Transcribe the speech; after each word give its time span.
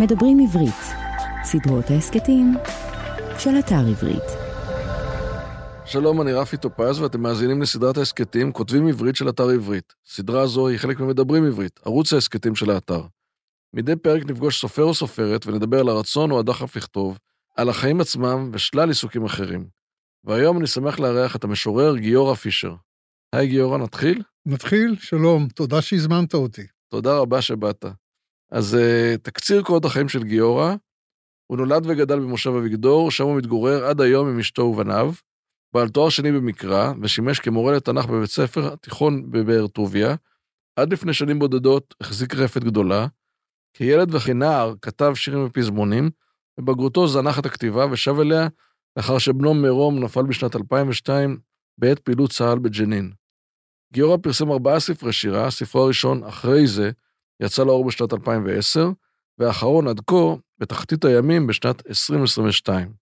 מדברים 0.00 0.38
עברית, 0.40 0.74
סדרות 1.44 1.90
ההסכתים 1.90 2.54
של 3.38 3.50
אתר 3.58 3.86
עברית. 3.90 4.22
שלום, 5.86 6.22
אני 6.22 6.32
רפי 6.32 6.56
טופז 6.56 7.00
ואתם 7.00 7.20
מאזינים 7.20 7.62
לסדרת 7.62 7.96
ההסכתים 7.96 8.52
כותבים 8.52 8.88
עברית 8.88 9.16
של 9.16 9.28
אתר 9.28 9.48
עברית. 9.48 9.94
סדרה 10.06 10.46
זו 10.46 10.68
היא 10.68 10.78
חלק 10.78 11.00
ממדברים 11.00 11.46
עברית, 11.46 11.80
ערוץ 11.84 12.12
ההסכתים 12.12 12.54
של 12.54 12.70
האתר. 12.70 13.02
מדי 13.74 13.96
פרק 13.96 14.22
נפגוש 14.30 14.60
סופר 14.60 14.82
או 14.82 14.94
סופרת 14.94 15.46
ונדבר 15.46 15.80
על 15.80 15.88
הרצון 15.88 16.30
או 16.30 16.38
הדחף 16.38 16.76
לכתוב, 16.76 17.18
על 17.56 17.68
החיים 17.68 18.00
עצמם 18.00 18.50
ושלל 18.52 18.88
עיסוקים 18.88 19.24
אחרים. 19.24 19.66
והיום 20.24 20.58
אני 20.58 20.66
שמח 20.66 20.98
לארח 20.98 21.36
את 21.36 21.44
המשורר 21.44 21.96
גיורא 21.96 22.34
פישר. 22.34 22.74
היי 23.32 23.48
גיורא, 23.48 23.78
נתחיל? 23.78 24.22
נתחיל, 24.46 24.96
שלום, 25.00 25.48
תודה 25.48 25.82
שהזמנת 25.82 26.34
אותי. 26.34 26.66
תודה 26.88 27.18
רבה 27.18 27.42
שבאת. 27.42 27.84
אז 28.50 28.74
uh, 28.74 29.18
תקציר 29.18 29.62
קורות 29.62 29.84
החיים 29.84 30.08
של 30.08 30.24
גיורא. 30.24 30.74
הוא 31.46 31.58
נולד 31.58 31.86
וגדל 31.86 32.18
במושב 32.20 32.50
אביגדור, 32.50 33.10
שם 33.10 33.24
הוא 33.24 33.36
מתגורר 33.36 33.84
עד 33.84 34.00
היום 34.00 34.28
עם 34.28 34.38
אשתו 34.38 34.62
ובניו. 34.62 35.12
בעל 35.74 35.88
תואר 35.88 36.08
שני 36.08 36.32
במקרא, 36.32 36.92
ושימש 37.02 37.40
כמורה 37.40 37.76
לתנ"ך 37.76 38.06
בבית 38.06 38.30
ספר 38.30 38.76
תיכון 38.76 39.30
בבאר 39.30 39.66
טוביה. 39.66 40.14
עד 40.76 40.92
לפני 40.92 41.12
שנים 41.12 41.38
בודדות 41.38 41.94
החזיק 42.00 42.34
רפת 42.34 42.64
גדולה. 42.64 43.06
כילד 43.74 44.14
וכנער 44.14 44.74
כתב 44.82 45.12
שירים 45.14 45.46
ופזמונים, 45.46 46.10
בבגרותו 46.60 47.08
זנח 47.08 47.38
את 47.38 47.46
הכתיבה 47.46 47.86
ושב 47.90 48.20
אליה 48.20 48.48
לאחר 48.96 49.18
שבנו 49.18 49.54
מרום 49.54 50.04
נפל 50.04 50.22
בשנת 50.22 50.56
2002 50.56 51.38
בעת 51.78 51.98
פעילות 51.98 52.30
צה"ל 52.30 52.58
בג'נין. 52.58 53.12
גיורא 53.92 54.16
פרסם 54.16 54.50
ארבעה 54.50 54.80
ספרי 54.80 55.12
שירה, 55.12 55.50
ספרו 55.50 55.82
הראשון 55.82 56.24
אחרי 56.24 56.66
זה 56.66 56.90
יצא 57.40 57.64
לאור 57.64 57.84
בשנת 57.84 58.12
2010, 58.12 58.90
והאחרון 59.38 59.88
עד 59.88 60.00
כה 60.00 60.34
בתחתית 60.58 61.04
הימים 61.04 61.46
בשנת 61.46 61.86
2022. 61.86 62.92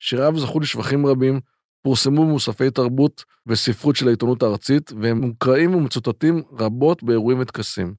שיריו 0.00 0.38
זכו 0.38 0.60
לשבחים 0.60 1.06
רבים, 1.06 1.40
פורסמו 1.82 2.26
במוספי 2.26 2.70
תרבות 2.70 3.24
וספרות 3.46 3.96
של 3.96 4.08
העיתונות 4.08 4.42
הארצית, 4.42 4.92
והם 5.00 5.20
מוקראים 5.20 5.74
ומצוטטים 5.74 6.42
רבות 6.52 7.02
באירועים 7.02 7.40
וטקסים. 7.40 7.94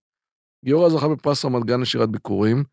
גיורא 0.65 0.89
זכה 0.89 1.07
בפרס 1.07 1.45
רמת 1.45 1.63
גן 1.63 1.81
לשירת 1.81 2.09
ביקורים. 2.09 2.63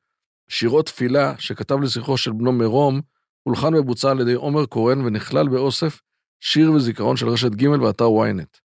שירות 0.48 0.86
תפילה 0.86 1.34
שכתב 1.38 1.80
לזכרו 1.80 2.16
של 2.16 2.32
בנו 2.32 2.52
מרום, 2.52 3.00
הולחן 3.42 3.74
ובוצע 3.74 4.10
על 4.10 4.20
ידי 4.20 4.34
עומר 4.34 4.66
קורן 4.66 5.00
ונכלל 5.00 5.48
באוסף 5.48 6.00
שיר 6.40 6.72
וזיכרון 6.72 7.16
של 7.16 7.28
רשת 7.28 7.50
ג' 7.50 7.68
באתר 7.68 8.04
ynet. 8.04 8.69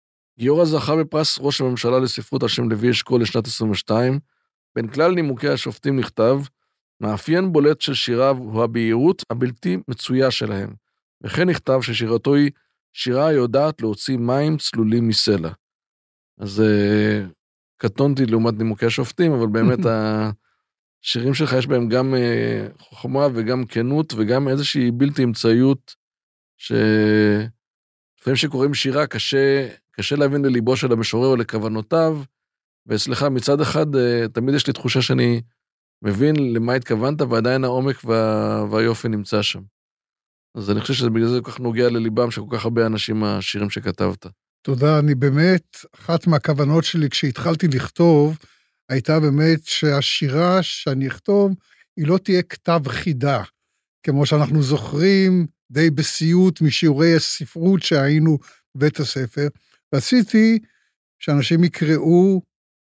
גיורא 0.43 0.65
זכה 0.65 0.97
בפרס 0.97 1.39
ראש 1.41 1.61
הממשלה 1.61 1.98
לספרות 1.98 2.43
על 2.43 2.48
שם 2.48 2.69
לוי 2.69 2.91
אשכול 2.91 3.23
לשנת 3.23 3.47
22. 3.47 4.19
בין 4.77 4.89
כלל 4.89 5.15
נימוקי 5.15 5.48
השופטים 5.48 5.98
נכתב, 5.98 6.41
מאפיין 7.01 7.53
בולט 7.53 7.81
של 7.81 7.95
שיריו 7.95 8.37
הוא 8.39 8.63
הבהירות 8.63 9.23
הבלתי 9.31 9.79
מצויה 9.89 10.31
שלהם, 10.31 10.75
וכן 11.25 11.48
נכתב 11.48 11.79
ששירתו 11.83 12.35
היא 12.35 12.51
שירה 12.93 13.27
היודעת 13.27 13.81
להוציא 13.81 14.17
מים 14.17 14.57
צלולים 14.57 15.09
מסלע. 15.09 15.51
אז 16.39 16.63
uh, 16.63 17.33
קטונתי 17.77 18.27
לעומת 18.27 18.55
נימוקי 18.55 18.87
השופטים, 18.87 19.33
אבל 19.33 19.47
באמת 19.47 19.79
השירים 21.05 21.35
שלך 21.35 21.53
יש 21.53 21.67
בהם 21.67 21.89
גם 21.89 22.15
uh, 22.15 22.83
חוכמה 22.83 23.27
וגם 23.35 23.65
כנות 23.67 24.13
וגם 24.17 24.48
איזושהי 24.48 24.91
בלתי 24.91 25.25
אמצעיות, 25.25 25.95
שלפעמים 28.23 28.37
שקוראים 28.37 28.75
שירה 28.75 29.06
קשה 29.06 29.69
קשה 29.92 30.17
להבין 30.17 30.45
לליבו 30.45 30.77
של 30.77 30.92
המשורר 30.92 31.28
או 31.28 31.37
לכוונותיו, 31.37 32.23
ואצלך 32.87 33.23
מצד 33.23 33.61
אחד 33.61 33.97
אה, 33.97 34.29
תמיד 34.33 34.55
יש 34.55 34.67
לי 34.67 34.73
תחושה 34.73 35.03
שאני 35.03 35.41
מבין 36.03 36.55
למה 36.55 36.75
התכוונת, 36.75 37.20
ועדיין 37.20 37.64
העומק 37.64 38.05
וה... 38.05 38.64
והיופי 38.70 39.09
נמצא 39.09 39.42
שם. 39.42 39.61
אז 40.55 40.70
אני 40.70 40.81
חושב 40.81 40.95
שבגלל 40.95 41.27
זה 41.27 41.41
כל 41.42 41.51
כך 41.51 41.61
נוגע 41.61 41.91
לליבם 41.91 42.31
של 42.31 42.41
כל 42.41 42.56
כך 42.56 42.64
הרבה 42.64 42.87
אנשים 42.87 43.25
השירים 43.25 43.70
שכתבת. 43.70 44.27
תודה, 44.63 44.98
אני 44.98 45.14
באמת, 45.14 45.77
אחת 45.95 46.27
מהכוונות 46.27 46.85
שלי 46.85 47.11
כשהתחלתי 47.11 47.69
לכתוב, 47.69 48.39
הייתה 48.89 49.20
באמת 49.20 49.64
שהשירה 49.64 50.63
שאני 50.63 51.08
אכתוב, 51.08 51.55
היא 51.96 52.07
לא 52.07 52.19
תהיה 52.19 52.42
כתב 52.42 52.80
חידה, 52.89 53.42
כמו 54.02 54.27
שאנחנו 54.27 54.63
זוכרים 54.63 55.46
די 55.70 55.90
בסיוט 55.90 56.61
משיעורי 56.61 57.17
הספרות 57.17 57.83
שהיינו 57.83 58.39
בבית 58.74 59.01
הספר, 59.01 59.48
רציתי 59.95 60.58
שאנשים 61.18 61.64
יקראו, 61.64 62.42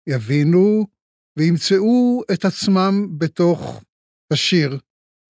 יבינו 0.06 0.86
וימצאו 1.36 2.22
את 2.32 2.44
עצמם 2.44 3.19
בתוך 3.19 3.84
השיר. 4.32 4.78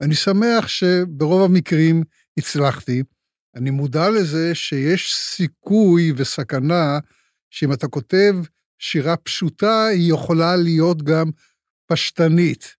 אני 0.00 0.15
שמח 0.15 0.69
שברוב 0.69 1.43
המקרים 1.43 2.03
הצלחתי. 2.39 3.03
אני 3.56 3.71
מודע 3.71 4.11
לזה 4.11 4.55
שיש 4.55 5.15
סיכוי 5.15 6.12
וסכנה 6.16 6.99
שאם 7.51 7.72
אתה 7.72 7.89
כותב 7.89 8.34
שירה 8.78 9.16
פשוטה, 9.16 9.87
היא 9.87 10.12
יכולה 10.12 10.56
להיות 10.56 11.03
גם 11.03 11.31
פשטנית. 11.87 12.77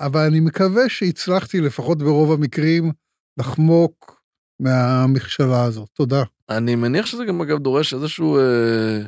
אבל 0.00 0.20
אני 0.20 0.40
מקווה 0.40 0.88
שהצלחתי, 0.88 1.60
לפחות 1.60 1.98
ברוב 1.98 2.32
המקרים, 2.32 2.92
לחמוק 3.38 4.22
מהמכשלה 4.60 5.64
הזאת. 5.64 5.88
תודה. 5.92 6.22
אני 6.48 6.74
מניח 6.74 7.06
שזה 7.06 7.24
גם 7.24 7.40
אגב 7.40 7.58
דורש 7.58 7.94
איזשהו 7.94 8.38
אה, 8.38 9.00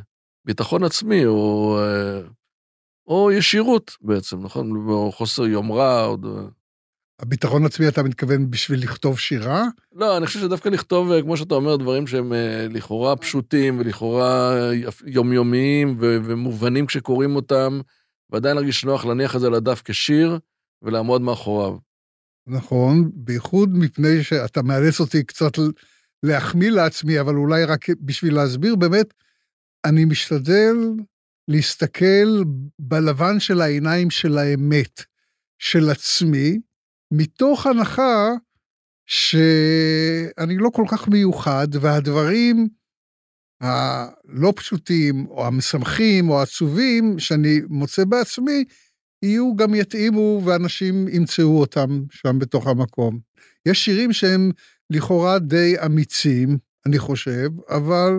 ביטחון 0.45 0.85
עצמי, 0.85 1.27
או, 1.27 1.79
אה, 1.79 2.21
או 3.07 3.33
ישירות 3.33 3.97
בעצם, 4.01 4.43
נכון? 4.43 4.89
או 4.89 5.13
חוסר 5.13 5.47
יומרה, 5.47 6.05
או... 6.05 6.17
הביטחון 7.21 7.65
עצמי, 7.65 7.89
אתה 7.89 8.03
מתכוון 8.03 8.51
בשביל 8.51 8.83
לכתוב 8.83 9.19
שירה? 9.19 9.65
לא, 9.93 10.17
אני 10.17 10.27
חושב 10.27 10.41
שדווקא 10.41 10.69
לכתוב, 10.69 11.13
אה, 11.13 11.23
כמו 11.23 11.37
שאתה 11.37 11.55
אומר, 11.55 11.77
דברים 11.77 12.07
שהם 12.07 12.33
אה, 12.33 12.67
לכאורה 12.71 13.17
פשוטים 13.17 13.79
ולכאורה 13.79 14.53
יומיומיים 15.07 15.97
ומובנים 16.01 16.87
כשקוראים 16.87 17.37
אותם, 17.37 17.81
ועדיין 18.31 18.57
להרגיש 18.57 18.85
נוח 18.85 19.05
להניח 19.05 19.37
את 19.37 19.41
זה 19.41 19.47
על 19.47 19.55
הדף 19.55 19.83
כשיר 19.85 20.39
ולעמוד 20.83 21.23
מאחוריו. 21.23 21.77
נכון, 22.47 23.11
בייחוד 23.15 23.69
מפני 23.73 24.23
שאתה 24.23 24.63
מאלץ 24.63 25.01
אותי 25.01 25.25
קצת 25.25 25.53
להחמיא 26.23 26.71
לעצמי, 26.71 27.21
אבל 27.21 27.35
אולי 27.35 27.65
רק 27.65 27.87
בשביל 28.01 28.35
להסביר, 28.35 28.77
באמת, 28.77 29.15
אני 29.85 30.05
משתדל 30.05 30.77
להסתכל 31.49 32.43
בלבן 32.79 33.41
של 33.41 33.61
העיניים 33.61 34.11
של 34.11 34.39
האמת, 34.39 35.03
של 35.59 35.91
עצמי, 35.91 36.59
מתוך 37.11 37.67
הנחה 37.67 38.29
שאני 39.07 40.57
לא 40.57 40.71
כל 40.73 40.85
כך 40.91 41.09
מיוחד, 41.09 41.69
והדברים 41.81 42.69
הלא 43.61 44.53
פשוטים, 44.57 45.27
או 45.27 45.47
המשמחים, 45.47 46.31
או 46.31 46.41
העצובים, 46.41 47.19
שאני 47.19 47.61
מוצא 47.69 48.05
בעצמי, 48.05 48.65
יהיו 49.23 49.57
גם 49.57 49.75
יתאימו, 49.75 50.43
ואנשים 50.45 51.09
ימצאו 51.09 51.61
אותם 51.61 52.03
שם 52.11 52.39
בתוך 52.39 52.67
המקום. 52.67 53.21
יש 53.67 53.85
שירים 53.85 54.13
שהם 54.13 54.51
לכאורה 54.91 55.39
די 55.39 55.75
אמיצים, 55.87 56.59
אני 56.87 56.99
חושב, 56.99 57.49
אבל 57.69 58.13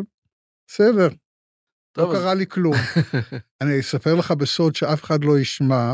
בסדר, 0.68 1.08
לא 1.08 2.04
טוב, 2.04 2.12
לא 2.12 2.18
אז... 2.18 2.22
קרה 2.22 2.34
לי 2.34 2.46
כלום. 2.48 2.74
אני 3.62 3.80
אספר 3.80 4.16
לך 4.16 4.32
בסוד 4.32 4.76
שאף 4.76 5.04
אחד 5.04 5.24
לא 5.24 5.40
ישמע. 5.40 5.94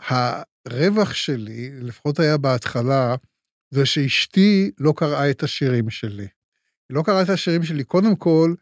הרווח 0.00 1.14
שלי, 1.14 1.70
לפחות 1.80 2.20
היה 2.20 2.36
בהתחלה, 2.36 3.14
זה 3.70 3.86
שאשתי 3.86 4.70
לא 4.78 4.92
קראה 4.96 5.30
את 5.30 5.42
השירים 5.42 5.90
שלי. 5.90 6.28
היא 6.88 6.96
לא 6.96 7.02
קראה 7.02 7.22
את 7.22 7.28
השירים 7.28 7.62
שלי. 7.62 7.84
קודם 7.84 8.16
כל, 8.16 8.54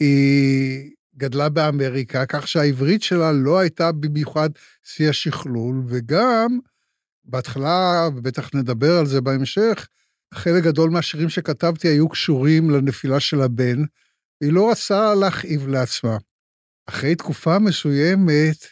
היא 0.00 0.90
גדלה 1.18 1.48
באמריקה, 1.48 2.26
כך 2.26 2.48
שהעברית 2.48 3.02
שלה 3.02 3.32
לא 3.32 3.58
הייתה 3.58 3.92
במיוחד 3.92 4.50
שיא 4.84 5.08
השכלול, 5.08 5.82
וגם 5.88 6.58
בהתחלה, 7.24 8.08
ובטח 8.16 8.50
נדבר 8.54 8.98
על 8.98 9.06
זה 9.06 9.20
בהמשך, 9.20 9.88
חלק 10.34 10.64
גדול 10.64 10.90
מהשירים 10.90 11.28
שכתבתי 11.28 11.88
היו 11.88 12.08
קשורים 12.08 12.70
לנפילה 12.70 13.20
של 13.20 13.40
הבן, 13.40 13.82
היא 14.40 14.52
לא 14.52 14.70
רצה 14.70 15.14
להכאיב 15.14 15.68
לעצמה. 15.68 16.16
אחרי 16.86 17.14
תקופה 17.14 17.58
מסוימת, 17.58 18.66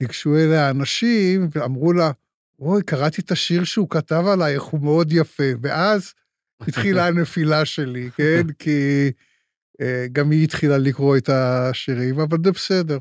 ניגשו 0.00 0.36
אליה 0.36 0.70
אנשים 0.70 1.48
ואמרו 1.50 1.92
לה, 1.92 2.10
אוי, 2.58 2.82
קראתי 2.82 3.20
את 3.20 3.30
השיר 3.30 3.64
שהוא 3.64 3.90
כתב 3.90 4.24
עלייך, 4.32 4.62
הוא 4.62 4.80
מאוד 4.80 5.12
יפה. 5.12 5.50
ואז 5.62 6.12
התחילה 6.60 7.06
הנפילה 7.08 7.64
שלי, 7.64 8.10
כן? 8.16 8.42
כי 8.58 9.10
גם 10.12 10.30
היא 10.30 10.44
התחילה 10.44 10.78
לקרוא 10.78 11.16
את 11.16 11.28
השירים, 11.28 12.20
אבל 12.20 12.38
זה 12.44 12.52
בסדר. 12.52 12.98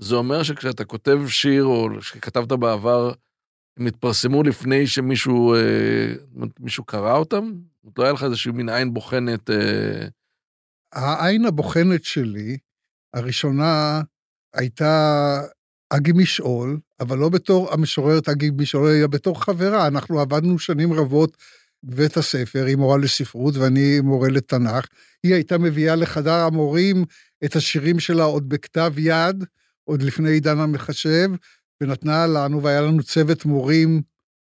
זה 0.00 0.14
אומר 0.14 0.42
שכשאתה 0.42 0.84
כותב 0.84 1.20
שיר, 1.28 1.64
או 1.64 2.02
שכתבת 2.02 2.52
בעבר, 2.52 3.12
הם 3.78 3.86
התפרסמו 3.86 4.42
לפני 4.42 4.86
שמישהו 4.86 5.54
אה, 5.54 6.14
מישהו 6.60 6.84
קרא 6.84 7.16
אותם? 7.16 7.52
לא 7.98 8.04
היה 8.04 8.12
לך 8.12 8.22
איזושהי 8.22 8.52
מין 8.52 8.68
עין 8.68 8.94
בוחנת? 8.94 9.50
אה... 9.50 10.06
העין 10.92 11.44
הבוחנת 11.44 12.04
שלי, 12.04 12.56
הראשונה, 13.14 14.00
הייתה 14.54 15.40
אגי 15.90 16.12
משעול, 16.12 16.80
אבל 17.00 17.18
לא 17.18 17.28
בתור 17.28 17.72
המשוררת 17.72 18.28
אגיד 18.28 18.54
משורר, 18.54 18.98
אלא 18.98 19.06
בתור 19.06 19.44
חברה. 19.44 19.86
אנחנו 19.86 20.20
עבדנו 20.20 20.58
שנים 20.58 20.92
רבות 20.92 21.36
בבית 21.84 22.16
הספר, 22.16 22.64
היא 22.64 22.76
מורה 22.76 22.98
לספרות 22.98 23.56
ואני 23.56 24.00
מורה 24.00 24.28
לתנ"ך. 24.28 24.86
היא 25.22 25.34
הייתה 25.34 25.58
מביאה 25.58 25.96
לחדר 25.96 26.32
המורים 26.34 27.04
את 27.44 27.56
השירים 27.56 28.00
שלה 28.00 28.24
עוד 28.24 28.48
בכתב 28.48 28.92
יד, 28.98 29.44
עוד 29.84 30.02
לפני 30.02 30.30
עידן 30.30 30.58
המחשב, 30.58 31.28
ונתנה 31.80 32.26
לנו, 32.26 32.62
והיה 32.62 32.80
לנו 32.80 33.02
צוות 33.02 33.44
מורים 33.44 34.02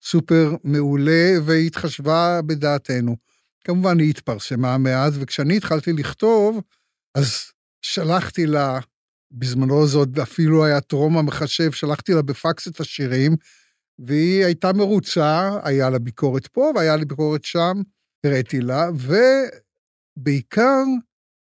סופר 0.04 0.56
מעולה, 0.64 1.34
והיא 1.46 1.68
התחשבה 1.68 2.42
בדעתנו. 2.46 3.16
כמובן, 3.64 4.00
היא 4.00 4.10
התפרסמה 4.10 4.78
מאז, 4.78 5.18
וכשאני 5.20 5.58
התחלתי 5.58 5.94
לכתוב, 5.94 6.62
אז 7.16 7.44
שלחתי 7.82 8.46
לה, 8.46 8.80
בזמנו 9.32 9.88
זה 9.88 9.98
עוד 9.98 10.20
אפילו 10.20 10.66
היה 10.66 10.82
טרום 10.82 11.18
המחשב, 11.18 11.72
שלחתי 11.72 12.14
לה 12.14 12.22
בפקס 12.22 12.68
את 12.68 12.80
השירים, 12.80 13.36
והיא 14.00 14.46
הייתה 14.46 14.74
מרוצה, 14.74 15.60
היה 15.64 15.90
לה 15.90 16.00
ביקורת 16.00 16.48
פה 16.48 16.72
והיה 16.76 16.96
לה 16.96 17.06
ביקורת 17.06 17.46
שם, 17.46 17.82
הראיתי 18.24 18.62
לה, 18.62 18.90
ובעיקר 20.18 20.84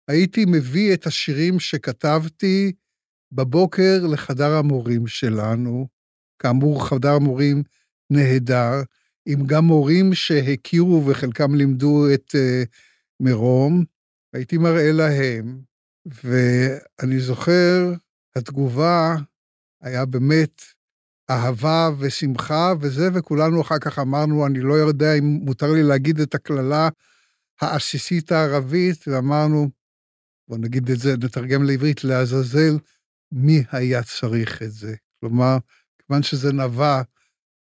הייתי 0.07 0.45
מביא 0.47 0.93
את 0.93 1.07
השירים 1.07 1.59
שכתבתי 1.59 2.71
בבוקר 3.31 4.07
לחדר 4.11 4.51
המורים 4.51 5.07
שלנו. 5.07 5.87
כאמור, 6.39 6.87
חדר 6.87 7.13
המורים 7.13 7.63
נהדר, 8.09 8.81
עם 9.25 9.45
גם 9.45 9.65
מורים 9.65 10.13
שהכירו 10.13 11.05
וחלקם 11.05 11.55
לימדו 11.55 12.13
את 12.13 12.35
uh, 12.35 12.67
מרום, 13.19 13.83
הייתי 14.33 14.57
מראה 14.57 14.91
להם, 14.91 15.61
ואני 16.05 17.19
זוכר, 17.19 17.93
התגובה 18.35 19.15
היה 19.81 20.05
באמת 20.05 20.61
אהבה 21.33 21.89
ושמחה 21.99 22.73
וזה, 22.79 23.09
וכולנו 23.13 23.61
אחר 23.61 23.79
כך 23.79 23.99
אמרנו, 23.99 24.45
אני 24.45 24.59
לא 24.59 24.73
יודע 24.73 25.13
אם 25.13 25.23
מותר 25.23 25.71
לי 25.71 25.83
להגיד 25.83 26.19
את 26.19 26.35
הקללה 26.35 26.89
העסיסית 27.61 28.31
הערבית, 28.31 29.07
ואמרנו, 29.07 29.69
בוא 30.47 30.57
נגיד 30.57 30.89
את 30.89 30.99
זה, 30.99 31.17
נתרגם 31.17 31.63
לעברית, 31.63 32.03
לעזאזל, 32.03 32.77
מי 33.31 33.63
היה 33.71 34.03
צריך 34.03 34.63
את 34.63 34.71
זה? 34.71 34.95
כלומר, 35.19 35.57
כיוון 35.99 36.23
שזה 36.23 36.53
נבע 36.53 37.01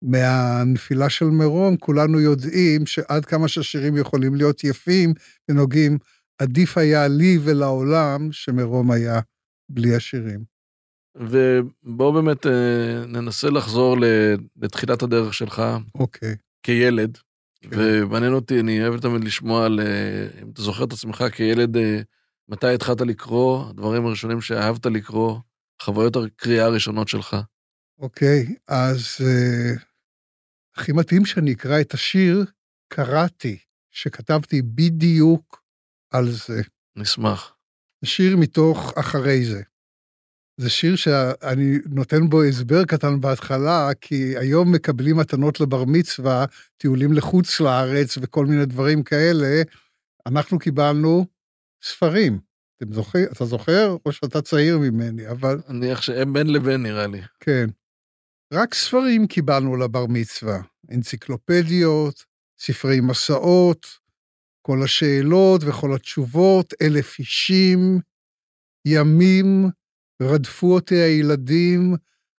מהנפילה 0.01 1.09
של 1.09 1.25
מירון, 1.25 1.75
כולנו 1.79 2.19
יודעים 2.19 2.85
שעד 2.85 3.25
כמה 3.25 3.47
שהשירים 3.47 3.97
יכולים 3.97 4.35
להיות 4.35 4.63
יפים 4.63 5.13
ונוגעים, 5.49 5.97
עדיף 6.41 6.77
היה 6.77 7.07
לי 7.07 7.37
ולעולם 7.43 8.31
שמרום 8.31 8.91
היה 8.91 9.19
בלי 9.69 9.95
השירים. 9.95 10.54
ובואו 11.15 12.13
באמת 12.13 12.45
אה, 12.45 13.05
ננסה 13.07 13.49
לחזור 13.49 13.97
לתחילת 14.57 15.03
הדרך 15.03 15.33
שלך. 15.33 15.63
אוקיי. 15.95 16.31
Okay. 16.31 16.35
כילד. 16.63 17.17
כן. 17.61 17.69
ומעניין 17.71 18.33
אותי, 18.33 18.59
אני 18.59 18.87
אוהב 18.87 19.01
תמיד 19.01 19.23
לשמוע 19.23 19.65
על, 19.65 19.79
אה, 19.79 20.41
אם 20.43 20.49
אתה 20.53 20.61
זוכר 20.61 20.83
את 20.83 20.93
עצמך 20.93 21.23
כילד, 21.33 21.77
אה, 21.77 22.01
מתי 22.49 22.73
התחלת 22.73 23.01
לקרוא, 23.01 23.69
הדברים 23.69 24.05
הראשונים 24.05 24.41
שאהבת 24.41 24.85
לקרוא, 24.85 25.39
חוויות 25.81 26.15
הקריאה 26.15 26.65
הראשונות 26.65 27.07
שלך. 27.07 27.37
אוקיי, 27.99 28.45
okay, 28.49 28.53
אז 28.67 29.01
uh, 29.19 29.81
הכי 30.75 30.91
מתאים 30.91 31.25
שאני 31.25 31.53
אקרא 31.53 31.81
את 31.81 31.93
השיר, 31.93 32.45
קראתי, 32.87 33.57
שכתבתי 33.91 34.61
בדיוק 34.61 35.63
על 36.11 36.31
זה. 36.31 36.61
נשמח. 36.95 37.55
שיר 38.05 38.37
מתוך 38.37 38.93
אחרי 38.97 39.45
זה. 39.45 39.61
זה 40.57 40.69
שיר 40.69 40.95
שאני 40.95 41.77
נותן 41.85 42.29
בו 42.29 42.43
הסבר 42.43 42.85
קטן 42.85 43.21
בהתחלה, 43.21 43.89
כי 44.01 44.37
היום 44.37 44.71
מקבלים 44.71 45.17
מתנות 45.17 45.59
לבר 45.59 45.83
מצווה, 45.85 46.45
טיולים 46.77 47.13
לחוץ 47.13 47.59
לארץ 47.59 48.17
וכל 48.21 48.45
מיני 48.45 48.65
דברים 48.65 49.03
כאלה. 49.03 49.61
אנחנו 50.27 50.59
קיבלנו 50.59 51.25
ספרים. 51.83 52.39
אתם 52.77 52.93
זוכר, 52.93 53.23
אתה 53.31 53.45
זוכר? 53.45 53.97
או 54.05 54.11
שאתה 54.11 54.41
צעיר 54.41 54.77
ממני, 54.77 55.29
אבל... 55.29 55.61
אני 55.69 55.89
איך 55.89 56.03
שהם 56.03 56.33
בין 56.33 56.47
לבין 56.47 56.83
נראה 56.83 57.07
לי. 57.07 57.21
כן. 57.39 57.65
רק 58.53 58.73
ספרים 58.73 59.27
קיבלנו 59.27 59.77
לבר 59.77 60.05
מצווה. 60.09 60.61
אנציקלופדיות, 60.91 62.25
ספרי 62.59 63.01
מסעות, 63.01 63.87
כל 64.61 64.83
השאלות 64.83 65.61
וכל 65.63 65.95
התשובות, 65.95 66.73
אלף 66.81 67.19
אישים, 67.19 67.99
ימים, 68.87 69.69
רדפו 70.21 70.75
אותי 70.75 70.95
הילדים, 70.95 71.93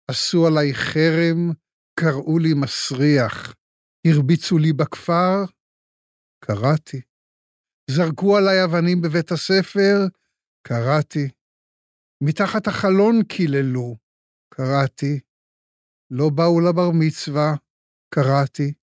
עשו 0.08 0.48
עליי 0.48 0.74
חרם, 0.74 1.52
קראו 2.00 2.40
לי 2.40 2.54
מסריח, 2.54 3.56
הרביצו 4.08 4.58
לי 4.58 4.74
בכפר, 4.74 5.44
קראתי. 6.46 7.02
זרקו 7.92 8.38
עליי 8.38 8.64
אבנים 8.64 9.02
בבית 9.02 9.32
הספר, 9.32 9.98
קראתי. 10.68 11.30
מתחת 12.24 12.68
החלון 12.68 13.24
קיללו, 13.24 13.96
קראתי. 14.54 15.20
לא 16.12 16.30
באו 16.30 16.60
לבר 16.60 16.92
מצווה, 17.00 17.54
קראתי. 18.14 18.74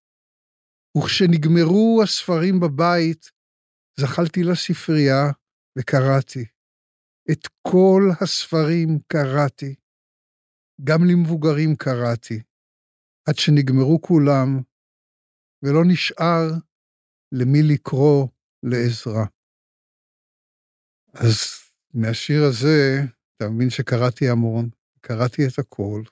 וכשנגמרו 0.99 2.01
הספרים 2.03 2.61
בבית, 2.61 3.31
זחלתי 4.01 4.41
לספרייה 4.43 5.23
וקראתי. 5.79 6.45
את 7.31 7.49
כל 7.63 8.03
הספרים 8.21 8.99
קראתי. 9.07 9.75
גם 10.85 11.05
למבוגרים 11.05 11.77
קראתי, 11.77 12.43
עד 13.29 13.37
שנגמרו 13.37 14.03
כולם, 14.03 14.61
ולא 15.63 15.83
נשאר 15.89 16.51
למי 17.33 17.63
לקרוא 17.63 18.29
לעזרה. 18.63 19.27
אז 21.15 21.37
מהשיר 21.95 22.43
הזה, 22.45 23.01
אתה 23.37 23.49
מבין 23.49 23.71
שקראתי 23.71 24.29
המון, 24.29 24.69
קראתי 25.01 25.43
את 25.47 25.59
הכל. 25.59 26.03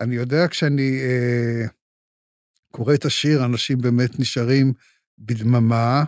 אני 0.00 0.14
יודע 0.14 0.48
כשאני 0.50 1.00
אה, 1.02 1.66
קורא 2.72 2.94
את 2.94 3.04
השיר, 3.04 3.44
אנשים 3.44 3.78
באמת 3.78 4.10
נשארים 4.18 4.72
בדממה, 5.18 6.04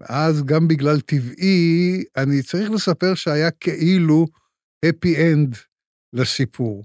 ואז 0.00 0.44
גם 0.44 0.68
בגלל 0.68 1.00
טבעי, 1.00 2.04
אני 2.16 2.42
צריך 2.42 2.70
לספר 2.70 3.14
שהיה 3.14 3.50
כאילו 3.50 4.26
happy 4.86 5.16
end 5.16 5.56
לסיפור. 6.12 6.84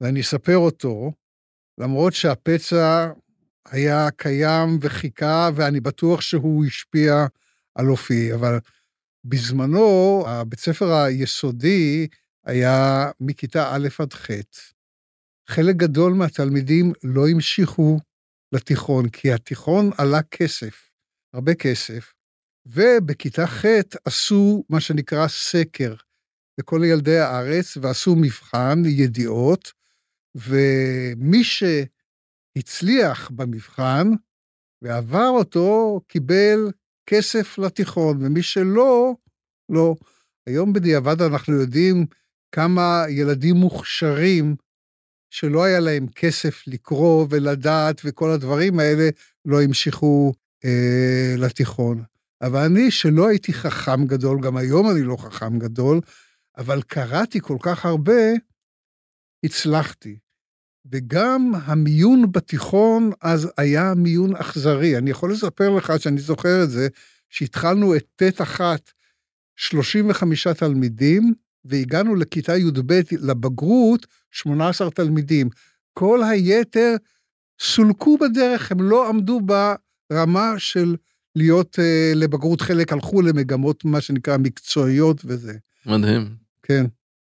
ואני 0.00 0.20
אספר 0.20 0.56
אותו, 0.56 1.12
למרות 1.78 2.12
שהפצע 2.12 3.12
היה 3.68 4.10
קיים 4.10 4.78
וחיכה, 4.80 5.50
ואני 5.54 5.80
בטוח 5.80 6.20
שהוא 6.20 6.64
השפיע 6.64 7.26
על 7.74 7.90
אופי, 7.90 8.34
אבל 8.34 8.58
בזמנו, 9.24 10.24
הבית 10.26 10.58
ספר 10.58 10.92
היסודי 10.92 12.08
היה 12.44 13.10
מכיתה 13.20 13.74
א' 13.74 13.88
עד 13.98 14.12
ח'. 14.12 14.30
חלק 15.50 15.76
גדול 15.76 16.12
מהתלמידים 16.12 16.92
לא 17.04 17.28
המשיכו 17.28 17.98
לתיכון, 18.52 19.08
כי 19.08 19.32
התיכון 19.32 19.90
עלה 19.98 20.22
כסף, 20.22 20.90
הרבה 21.34 21.54
כסף, 21.54 22.12
ובכיתה 22.66 23.46
ח' 23.46 23.64
עשו 24.04 24.64
מה 24.68 24.80
שנקרא 24.80 25.28
סקר 25.28 25.94
לכל 26.58 26.80
ילדי 26.84 27.18
הארץ, 27.18 27.76
ועשו 27.80 28.16
מבחן 28.16 28.82
ידיעות, 28.86 29.72
ומי 30.34 31.42
שהצליח 31.44 33.30
במבחן 33.30 34.10
ועבר 34.82 35.28
אותו, 35.28 36.00
קיבל 36.08 36.70
כסף 37.06 37.58
לתיכון, 37.58 38.24
ומי 38.24 38.42
שלא, 38.42 39.14
לא. 39.68 39.94
היום 40.46 40.72
בדיעבד 40.72 41.22
אנחנו 41.22 41.54
יודעים 41.60 42.06
כמה 42.52 43.04
ילדים 43.08 43.56
מוכשרים 43.56 44.56
שלא 45.30 45.64
היה 45.64 45.80
להם 45.80 46.06
כסף 46.08 46.62
לקרוא 46.66 47.26
ולדעת 47.30 48.00
וכל 48.04 48.30
הדברים 48.30 48.78
האלה, 48.78 49.08
לא 49.44 49.62
המשיכו 49.62 50.32
אה, 50.64 51.34
לתיכון. 51.38 52.02
אבל 52.42 52.60
אני, 52.64 52.90
שלא 52.90 53.28
הייתי 53.28 53.52
חכם 53.52 54.06
גדול, 54.06 54.40
גם 54.40 54.56
היום 54.56 54.90
אני 54.90 55.02
לא 55.02 55.16
חכם 55.16 55.58
גדול, 55.58 56.00
אבל 56.56 56.82
קראתי 56.82 57.40
כל 57.40 57.56
כך 57.60 57.84
הרבה, 57.84 58.22
הצלחתי. 59.44 60.18
וגם 60.92 61.52
המיון 61.64 62.32
בתיכון 62.32 63.10
אז 63.22 63.48
היה 63.58 63.94
מיון 63.96 64.36
אכזרי. 64.36 64.98
אני 64.98 65.10
יכול 65.10 65.32
לספר 65.32 65.70
לך 65.70 65.92
שאני 65.98 66.20
זוכר 66.20 66.64
את 66.64 66.70
זה, 66.70 66.88
שהתחלנו 67.30 67.96
את 67.96 68.06
ט' 68.22 68.40
אחת, 68.40 68.92
35 69.56 70.46
תלמידים, 70.46 71.34
והגענו 71.64 72.14
לכיתה 72.14 72.56
י"ב, 72.56 73.00
לבגרות, 73.12 74.06
18 74.30 74.90
תלמידים. 74.90 75.48
כל 75.92 76.22
היתר 76.22 76.96
סולקו 77.60 78.18
בדרך, 78.18 78.72
הם 78.72 78.82
לא 78.82 79.08
עמדו 79.08 79.40
ברמה 80.10 80.54
של 80.58 80.96
להיות 81.36 81.78
uh, 81.78 82.16
לבגרות, 82.16 82.60
חלק 82.60 82.92
הלכו 82.92 83.22
למגמות, 83.22 83.84
מה 83.84 84.00
שנקרא, 84.00 84.36
מקצועיות 84.36 85.20
וזה. 85.24 85.54
מדהים. 85.86 86.36
כן. 86.62 86.84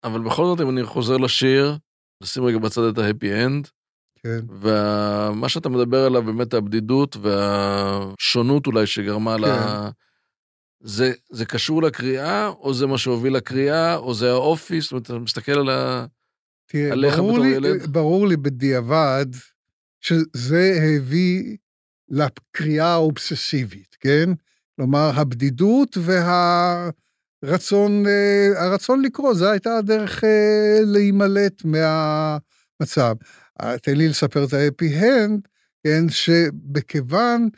אבל 0.04 0.22
בכל 0.22 0.46
זאת, 0.46 0.62
אם 0.62 0.70
אני 0.70 0.84
חוזר 0.84 1.18
לשיר, 1.18 1.78
נשים 2.24 2.44
רגע 2.44 2.58
בצד 2.58 2.82
את 2.82 2.98
ההפי 2.98 3.34
אנד, 3.34 3.68
כן. 4.24 4.40
ומה 4.62 5.50
שאתה 5.50 5.70
מדבר 5.70 6.06
עליו, 6.06 6.24
באמת 6.24 6.54
הבדידות 6.54 7.18
והשונות 7.22 8.68
אולי 8.68 8.88
שגרמה 8.88 9.36
כן. 9.38 9.44
ל... 9.44 9.48
זה, 10.84 11.12
זה 11.30 11.46
קשור 11.46 11.84
לקריאה, 11.84 12.48
או 12.48 12.74
זה 12.74 12.88
מה 12.88 12.98
שהוביל 12.98 13.36
לקריאה, 13.36 13.96
או 13.96 14.14
זה 14.14 14.32
האופי? 14.32 14.82
זאת 14.82 14.92
אומרת, 14.92 15.06
אתה 15.06 15.20
מסתכל 15.20 15.52
על 15.52 15.70
ה... 15.70 16.06
תראה, 16.68 16.92
עליך 16.92 17.18
ברור 17.18 17.32
בתור 17.32 17.46
לי, 17.46 17.50
ילד? 17.50 17.94
ברור 17.94 18.28
לי 18.28 18.38
בדיעבד 18.38 19.26
שזה 20.02 20.80
הביא 20.98 21.58
לקריאה 22.10 22.88
האובססיבית, 22.88 23.96
כן? 24.00 24.30
כלומר, 24.76 25.12
הבדידות 25.16 25.98
והרצון 27.42 28.08
אה, 28.08 28.66
הרצון 28.66 29.02
לקרוא, 29.02 29.34
זו 29.34 29.52
הייתה 29.52 29.78
הדרך 29.78 30.24
אה, 30.24 30.80
להימלט 30.84 31.66
מהמצב. 31.66 33.16
אה, 33.62 33.78
תן 33.78 33.96
לי 33.98 34.08
לספר 34.08 34.44
את 34.44 34.54
האפי-הנד, 34.54 35.40
כן, 35.84 36.10
שבכיוון 36.10 37.50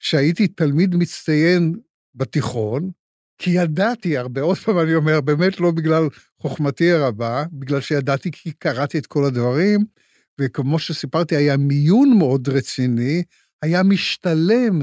שהייתי 0.00 0.48
תלמיד 0.48 0.96
מצטיין 0.96 1.74
בתיכון, 2.14 2.90
כי 3.38 3.50
ידעתי 3.50 4.16
הרבה, 4.16 4.40
עוד 4.40 4.56
פעם 4.56 4.78
אני 4.78 4.94
אומר, 4.94 5.20
באמת 5.20 5.60
לא 5.60 5.70
בגלל 5.70 6.08
חוכמתי 6.40 6.92
הרבה, 6.92 7.44
בגלל 7.52 7.80
שידעתי 7.80 8.30
כי 8.30 8.52
קראתי 8.52 8.98
את 8.98 9.06
כל 9.06 9.24
הדברים, 9.24 9.84
וכמו 10.40 10.78
שסיפרתי, 10.78 11.36
היה 11.36 11.56
מיון 11.56 12.18
מאוד 12.18 12.48
רציני, 12.48 13.22
היה 13.62 13.82
משתלם 13.82 14.80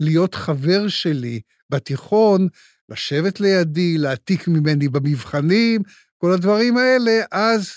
להיות 0.00 0.34
חבר 0.34 0.88
שלי 0.88 1.40
בתיכון, 1.70 2.48
לשבת 2.88 3.40
לידי, 3.40 3.98
להעתיק 3.98 4.48
ממני 4.48 4.88
במבחנים, 4.88 5.82
כל 6.18 6.32
הדברים 6.32 6.76
האלה, 6.76 7.24
אז 7.32 7.72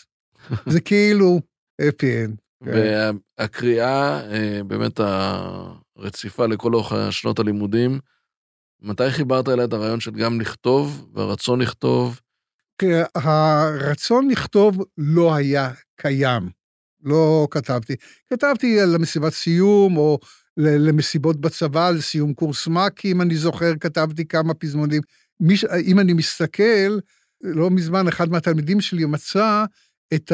זה 0.73 0.81
כאילו 0.81 1.41
הפי 1.81 2.25
אנד. 2.25 2.35
כן. 2.65 3.15
והקריאה, 3.37 4.21
אה, 4.31 4.63
באמת 4.63 4.99
הרציפה 4.99 6.45
לכל 6.45 6.73
אורך 6.73 6.93
שנות 7.11 7.39
הלימודים, 7.39 7.99
מתי 8.81 9.11
חיברת 9.11 9.49
אליה 9.49 9.65
את 9.65 9.73
הרעיון 9.73 9.99
של 9.99 10.11
גם 10.11 10.41
לכתוב, 10.41 11.09
והרצון 11.13 11.61
לכתוב? 11.61 12.19
הרצון 13.15 14.29
לכתוב 14.29 14.85
לא 14.97 15.35
היה 15.35 15.71
קיים. 15.95 16.56
לא 17.03 17.47
כתבתי. 17.51 17.95
כתבתי 18.29 18.79
על 18.79 18.97
מסיבת 18.97 19.33
סיום, 19.33 19.97
או 19.97 20.19
למסיבות 20.57 21.41
בצבא, 21.41 21.91
לסיום 21.91 22.33
קורס 22.33 22.67
מ"כי, 22.67 23.11
אם 23.11 23.21
אני 23.21 23.35
זוכר, 23.35 23.73
כתבתי 23.79 24.25
כמה 24.25 24.53
פזמונים. 24.53 25.01
מיש, 25.39 25.65
אם 25.65 25.99
אני 25.99 26.13
מסתכל, 26.13 26.99
לא 27.43 27.69
מזמן 27.69 28.07
אחד 28.07 28.29
מהתלמידים 28.29 28.81
שלי 28.81 29.05
מצא 29.05 29.65
את 30.13 30.31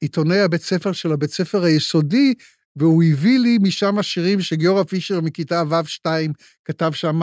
עיתוני 0.00 0.40
הבית 0.40 0.62
ספר 0.62 0.92
של 0.92 1.12
הבית 1.12 1.30
ספר 1.30 1.64
היסודי, 1.64 2.34
והוא 2.76 3.04
הביא 3.04 3.38
לי 3.38 3.58
משם 3.62 4.02
שירים 4.02 4.40
שגיורא 4.40 4.82
פישר 4.84 5.20
מכיתה 5.20 5.62
ו'2 5.70 6.06
כתב 6.64 6.90
שם 6.94 7.20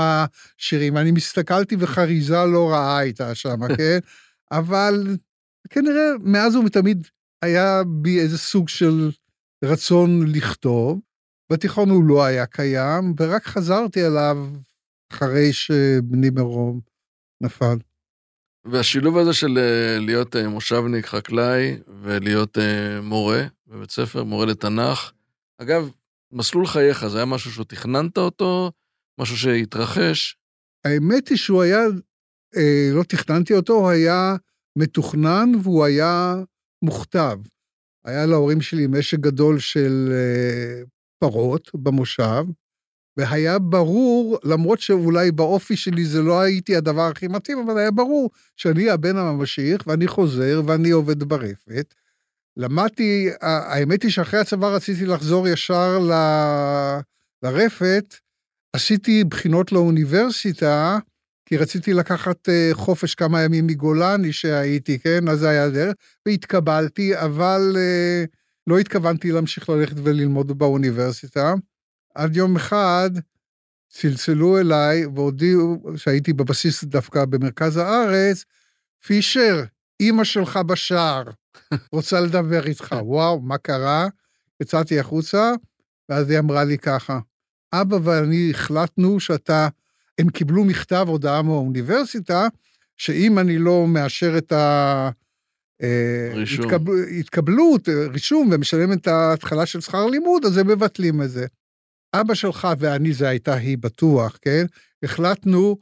שירים. 0.58 0.98
אני 0.98 1.12
מסתכלתי 1.12 1.76
וחריזה 1.80 2.46
לא 2.46 2.72
רעה 2.72 2.98
הייתה 2.98 3.36
שם, 3.36 3.68
כן? 3.78 4.00
אבל 4.52 5.18
כנראה 5.70 6.10
מאז 6.24 6.56
ומתמיד 6.56 7.08
היה 7.44 7.84
בי 7.84 8.20
איזה 8.20 8.38
סוג 8.38 8.70
של 8.70 9.12
רצון 9.64 10.28
לכתוב. 10.28 11.00
בתיכון 11.52 11.90
הוא 11.90 12.04
לא 12.04 12.24
היה 12.24 12.46
קיים, 12.46 13.14
ורק 13.20 13.44
חזרתי 13.44 14.08
אליו 14.08 14.38
אחרי 15.12 15.54
שבני 15.54 16.30
מרום 16.30 16.80
נפל. 17.42 17.76
והשילוב 18.66 19.18
הזה 19.18 19.34
של 19.34 19.58
אה, 19.58 20.00
להיות 20.00 20.36
אה, 20.36 20.50
מושבניק, 20.50 21.06
חקלאי, 21.06 21.78
ולהיות 22.02 22.58
אה, 22.58 23.02
מורה 23.02 23.44
בבית 23.68 23.92
ספר, 23.92 24.24
מורה 24.24 24.46
לתנ"ך. 24.46 25.12
אגב, 25.58 25.90
מסלול 26.32 26.68
חייך, 26.68 27.08
זה 27.08 27.18
היה 27.18 27.26
משהו 27.26 27.52
שתכננת 27.52 28.18
אותו, 28.18 28.72
משהו 29.20 29.38
שהתרחש. 29.38 30.38
האמת 30.86 31.28
היא 31.28 31.38
שהוא 31.38 31.62
היה, 31.62 31.80
אה, 32.58 32.90
לא 32.94 33.04
תכננתי 33.04 33.54
אותו, 33.54 33.74
הוא 33.74 33.90
היה 33.90 34.36
מתוכנן 34.78 35.52
והוא 35.64 35.86
היה 35.86 36.36
מוכתב. 36.84 37.40
היה 38.06 38.26
להורים 38.26 38.62
שלי 38.62 38.88
משק 38.88 39.20
גדול 39.20 39.60
של 39.60 40.10
אה, 40.12 40.84
פרות 41.20 41.72
במושב, 41.74 42.46
והיה 43.18 43.60
ברור, 43.60 44.38
למרות 44.44 44.80
שאולי 44.80 45.32
באופי 45.32 45.76
שלי 45.76 46.06
זה 46.06 46.22
לא 46.22 46.42
הייתי 46.42 46.76
הדבר 46.76 47.02
הכי 47.02 47.28
מתאים, 47.28 47.58
אבל 47.58 47.78
היה 47.78 47.92
ברור 47.92 48.30
שאני 48.58 48.90
הבן 48.90 49.18
הממשיך, 49.18 49.88
ואני 49.88 50.08
חוזר, 50.08 50.62
ואני 50.66 50.90
עובד 50.92 51.24
ברפת. 51.24 51.94
למדתי, 52.58 53.30
האמת 53.42 54.04
היא 54.04 54.12
שאחרי 54.12 54.40
הצבא 54.40 54.68
רציתי 54.68 55.06
לחזור 55.06 55.48
ישר 55.48 56.00
ל... 56.00 56.12
לרפת, 57.44 58.16
עשיתי 58.76 59.24
בחינות 59.24 59.72
לאוניברסיטה, 59.72 61.00
כי 61.46 61.58
רציתי 61.58 61.94
לקחת 61.94 62.50
אה, 62.50 62.70
חופש 62.74 63.16
כמה 63.16 63.42
ימים 63.42 63.68
מגולני 63.68 64.34
שהייתי, 64.34 65.00
כן? 65.00 65.28
אז 65.28 65.40
זה 65.40 65.50
היה 65.50 65.70
דרך, 65.70 65.94
והתקבלתי, 66.26 67.18
אבל 67.20 67.76
אה, 67.78 68.24
לא 68.68 68.80
התכוונתי 68.80 69.32
להמשיך 69.32 69.70
ללכת 69.70 69.96
וללמוד 70.04 70.58
באוניברסיטה. 70.58 71.54
עד 72.16 72.36
יום 72.36 72.56
אחד 72.56 73.10
צלצלו 73.90 74.60
אליי 74.60 75.06
והודיעו 75.06 75.84
שהייתי 75.96 76.34
בבסיס 76.34 76.84
דווקא 76.84 77.26
במרכז 77.26 77.78
הארץ, 77.78 78.46
פישר, 79.06 79.64
אימא 80.00 80.24
שלך 80.24 80.58
בשער, 80.58 81.24
רוצה 81.92 82.22
לדבר 82.22 82.68
איתך. 82.68 82.96
וואו, 83.02 83.42
מה 83.42 83.58
קרה? 83.58 84.08
יצאתי 84.62 85.00
החוצה, 85.00 85.54
ואז 86.10 86.30
היא 86.30 86.40
אמרה 86.40 86.64
לי 86.64 86.78
ככה, 86.78 87.20
אבא 87.74 87.98
ואני 88.04 88.52
החלטנו 88.52 89.20
שאתה, 89.20 89.68
הם 90.18 90.30
קיבלו 90.30 90.64
מכתב 90.64 91.06
הודעה 91.10 91.42
מהאוניברסיטה, 91.42 92.48
שאם 92.98 93.40
אני 93.40 93.58
לא 93.58 93.88
מאשר 93.88 94.38
את 94.38 94.52
ה... 94.52 95.10
אה, 95.82 96.30
רישום. 96.34 96.66
התקבל, 96.66 96.94
התקבלות, 97.20 97.90
רישום, 97.90 98.50
ומשלם 98.52 98.94
את 98.94 99.08
ההתחלה 99.08 99.66
של 99.66 99.82
שכר 99.82 100.06
לימוד, 100.06 100.46
אז 100.46 100.58
הם 100.58 100.68
מבטלים 100.68 101.22
את 101.22 101.30
זה. 101.30 101.46
אבא 102.16 102.34
שלך 102.34 102.68
ואני, 102.80 103.14
זה 103.14 103.28
הייתה 103.28 103.54
היא 103.54 103.78
בטוח, 103.78 104.38
כן? 104.42 104.66
החלטנו 105.04 105.78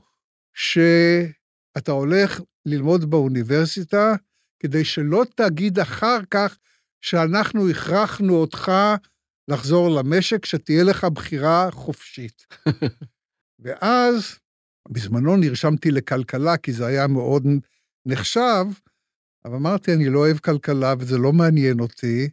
שאתה 0.53 1.91
הולך 1.91 2.41
ללמוד 2.65 3.09
באוניברסיטה, 3.09 4.15
כדי 4.59 4.85
שלא 4.85 5.23
תגיד 5.35 5.79
אחר 5.79 6.19
כך 6.31 6.57
שאנחנו 7.01 7.69
הכרחנו 7.69 8.35
אותך 8.35 8.71
לחזור 9.47 9.89
למשק, 9.89 10.45
שתהיה 10.45 10.83
לך 10.83 11.03
בחירה 11.03 11.71
חופשית. 11.71 12.45
ואז, 13.61 14.39
בזמנו 14.89 15.37
נרשמתי 15.37 15.91
לכלכלה, 15.91 16.57
כי 16.57 16.73
זה 16.73 16.85
היה 16.85 17.07
מאוד 17.07 17.43
נחשב, 18.05 18.65
אבל 19.45 19.55
אמרתי, 19.55 19.93
אני 19.93 20.09
לא 20.09 20.19
אוהב 20.19 20.37
כלכלה 20.37 20.93
וזה 20.99 21.17
לא 21.17 21.33
מעניין 21.33 21.79
אותי. 21.79 22.29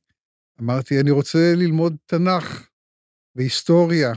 אמרתי, 0.61 1.00
אני 1.00 1.11
רוצה 1.11 1.54
ללמוד 1.56 1.97
תנ"ך 2.06 2.68
והיסטוריה. 3.37 4.12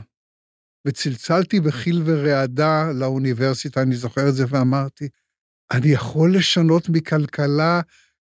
וצלצלתי 0.86 1.60
בחיל 1.60 2.02
ורעדה 2.04 2.92
לאוניברסיטה, 2.94 3.82
אני 3.82 3.96
זוכר 3.96 4.28
את 4.28 4.34
זה, 4.34 4.44
ואמרתי, 4.48 5.08
אני 5.70 5.88
יכול 5.88 6.36
לשנות 6.36 6.88
מכלכלה 6.88 7.80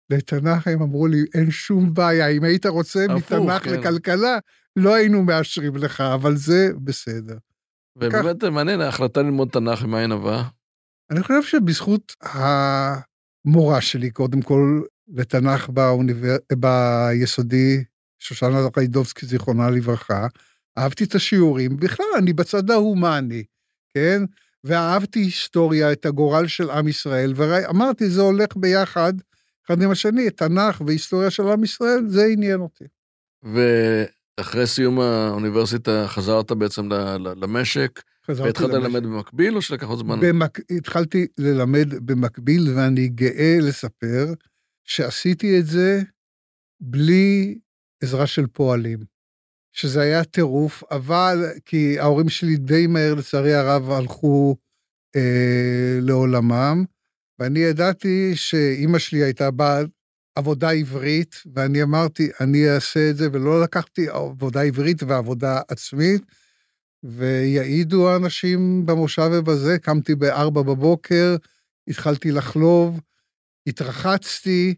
לתנ"ך? 0.10 0.68
הם 0.68 0.82
אמרו 0.82 1.08
לי, 1.08 1.24
אין 1.34 1.52
שום 1.52 1.94
בעיה, 1.94 2.28
אם 2.28 2.44
היית 2.44 2.66
רוצה 2.66 3.06
הפוך, 3.06 3.32
מתנ"ך 3.32 3.64
כן. 3.64 3.74
לכלכלה, 3.74 4.38
לא 4.76 4.96
היינו 4.96 5.24
מאשרים 5.24 5.76
לך, 5.76 6.02
אבל 6.02 6.36
זה 6.36 6.70
בסדר. 6.84 7.38
ובאמת 8.02 8.44
מעניין, 8.44 8.82
ההחלטה 8.82 9.22
ללמוד 9.22 9.50
תנ"ך, 9.50 9.84
ממה 9.84 10.00
היא 10.00 10.08
נבעה? 10.08 10.50
אני 11.12 11.24
חושב 11.24 11.44
שבזכות 11.44 12.16
המורה 12.22 13.82
שלי, 13.82 14.12
קודם 14.12 14.42
כל, 14.42 14.82
לתנ"ך 15.08 15.70
באוניבר... 15.70 16.36
ביסודי, 16.56 17.84
שושנה 18.20 18.58
ריידובסקי, 18.78 19.26
זיכרונה 19.26 19.70
לברכה, 19.70 20.28
אהבתי 20.78 21.04
את 21.04 21.16
השיעורים, 21.16 21.78
בכלל, 21.78 22.06
אני 22.18 22.34
בצד 22.34 22.72
ההומני, 22.72 23.44
כן? 23.94 24.24
ואהבתי 24.64 25.20
היסטוריה, 25.20 25.92
את 25.92 26.06
הגורל 26.06 26.48
של 26.48 26.70
עם 26.70 26.88
ישראל, 26.88 27.34
ואמרתי, 27.36 28.10
זה 28.10 28.22
הולך 28.22 28.48
ביחד, 28.56 29.14
אחד 29.66 29.82
עם 29.82 29.92
השני, 29.92 30.30
תנ"ך 30.30 30.82
והיסטוריה 30.86 31.30
של 31.30 31.48
עם 31.48 31.64
ישראל, 31.64 32.04
זה 32.08 32.26
עניין 32.26 32.60
אותי. 32.60 32.86
ואחרי 34.38 34.68
סיום 34.68 35.00
האוניברסיטה 35.00 36.06
חזרת 36.08 36.52
בעצם 36.52 36.90
למשק, 37.36 38.02
והתחלת. 38.30 38.70
ללמד 38.70 39.04
במקביל, 39.04 39.56
או 39.56 39.62
שלקח 39.62 39.88
עוד 39.88 40.00
זמן? 40.00 40.20
במק... 40.22 40.60
התחלתי 40.78 41.28
ללמד 41.38 41.88
במקביל, 42.06 42.74
ואני 42.76 43.08
גאה 43.08 43.58
לספר 43.62 44.34
שעשיתי 44.84 45.60
את 45.60 45.66
זה 45.66 46.02
בלי 46.82 47.58
עזרה 48.04 48.28
של 48.28 48.48
פועלים. 48.48 49.00
שזה 49.74 50.02
היה 50.02 50.24
טירוף, 50.24 50.84
אבל 50.92 51.38
כי 51.66 52.00
ההורים 52.00 52.30
שלי 52.30 52.58
די 52.58 52.88
מהר, 52.88 53.14
לצערי 53.14 53.54
הרב, 53.54 53.92
הלכו 53.92 54.56
אה, 55.16 55.98
לעולמם, 56.02 56.86
ואני 57.40 57.60
ידעתי 57.60 58.32
שאימא 58.36 59.00
שלי 59.00 59.24
הייתה 59.24 59.52
באה 59.52 59.82
עבודה 60.36 60.72
עברית, 60.72 61.36
ואני 61.56 61.84
אמרתי, 61.84 62.30
אני 62.40 62.70
אעשה 62.70 63.10
את 63.10 63.18
זה, 63.18 63.28
ולא 63.32 63.62
לקחתי 63.62 64.10
עבודה 64.10 64.62
עברית 64.62 65.04
ועבודה 65.04 65.62
עצמית, 65.68 66.22
ויעידו 67.04 68.10
האנשים 68.10 68.86
במושב 68.86 69.30
ובזה, 69.34 69.80
קמתי 69.80 70.16
בארבע 70.16 70.62
בבוקר, 70.62 71.36
התחלתי 71.88 72.32
לחלוב, 72.32 73.00
התרחצתי 73.68 74.76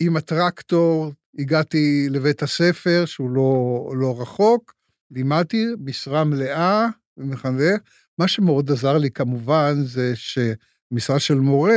עם 0.00 0.16
הטרקטור, 0.16 1.12
הגעתי 1.38 2.06
לבית 2.10 2.42
הספר, 2.42 3.02
שהוא 3.06 3.30
לא, 3.30 3.90
לא 3.96 4.20
רחוק, 4.20 4.74
לימדתי 5.10 5.66
משרה 5.84 6.24
מלאה 6.24 6.86
ומחנך. 7.16 7.80
מה 8.18 8.28
שמאוד 8.28 8.70
עזר 8.70 8.98
לי 8.98 9.10
כמובן 9.10 9.74
זה 9.84 10.12
שמשרה 10.14 11.18
של 11.18 11.34
מורה 11.34 11.74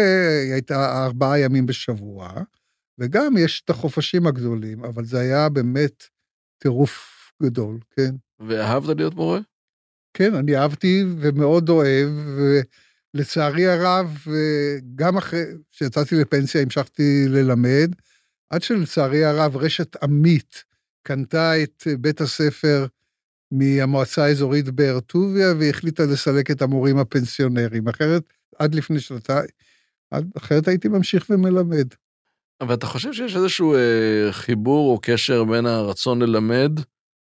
הייתה 0.54 1.06
ארבעה 1.06 1.40
ימים 1.40 1.66
בשבוע, 1.66 2.30
וגם 3.00 3.38
יש 3.38 3.62
את 3.66 3.70
החופשים 3.70 4.28
הגדולים, 4.28 4.84
אבל 4.84 5.06
זה 5.06 5.20
היה 5.20 5.50
באמת 5.50 6.04
טירוף 6.60 7.18
גדול, 7.44 7.80
כן. 7.96 8.16
ואהבת 8.40 8.98
להיות 8.98 9.16
מורה? 9.16 9.40
כן, 10.14 10.36
אני 10.36 10.58
אהבתי 10.58 11.04
ומאוד 11.20 11.70
אוהב, 11.70 12.10
ולצערי 13.14 13.68
הרב, 13.68 14.18
גם 14.96 15.18
אחרי 15.18 15.44
שיצאתי 15.72 16.16
לפנסיה 16.16 16.62
המשכתי 16.62 17.26
ללמד, 17.30 17.92
עד 18.50 18.62
שלצערי 18.62 19.26
הרב 19.26 19.58
רשת 19.58 20.04
עמית 20.04 20.64
קנתה 21.04 21.64
את 21.64 21.84
בית 22.00 22.22
הספר 22.22 22.86
מהמועצה 23.52 24.24
האזורית 24.24 24.70
באר 24.70 25.00
טוביה 25.00 25.48
והחליטה 25.60 26.04
לסלק 26.04 26.52
את 26.52 26.62
המורים 26.62 26.98
הפנסיונרים. 26.98 27.88
אחרת, 27.88 28.24
עד 28.60 28.76
לפני 28.76 29.00
שנתיים, 29.00 29.48
אחרת 30.38 30.68
הייתי 30.68 30.88
ממשיך 30.88 31.30
ומלמד. 31.30 31.88
אבל 32.62 32.74
אתה 32.74 32.86
חושב 32.86 33.14
שיש 33.14 33.36
איזשהו 33.36 33.76
אה, 33.76 34.28
חיבור 34.32 34.92
או 34.92 35.00
קשר 35.02 35.44
בין 35.44 35.66
הרצון 35.66 36.22
ללמד 36.22 36.72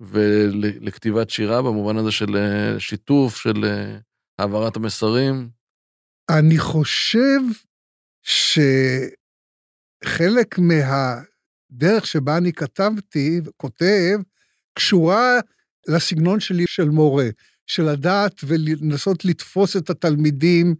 ולכתיבת 0.01 1.31
שירה, 1.31 1.63
במובן 1.63 1.97
הזה 1.97 2.11
של 2.11 2.37
אה, 2.37 2.81
שיתוף, 2.81 3.37
של 3.37 3.65
אה, 3.65 3.99
העברת 4.39 4.77
המסרים? 4.77 5.49
אני 6.31 6.59
חושב 6.59 7.41
שחלק 10.03 10.59
מהדרך 10.59 12.07
שבה 12.07 12.37
אני 12.37 12.53
כתבתי, 12.53 13.41
כותב, 13.57 14.19
קשורה 14.75 15.41
לסגנון 15.89 16.41
שלי 16.41 16.65
של 16.67 16.89
מורה, 16.89 17.29
של 17.67 17.83
לדעת 17.83 18.41
ולנסות 18.45 19.25
לתפוס 19.25 19.77
את 19.77 19.91
התלמידים, 19.91 20.75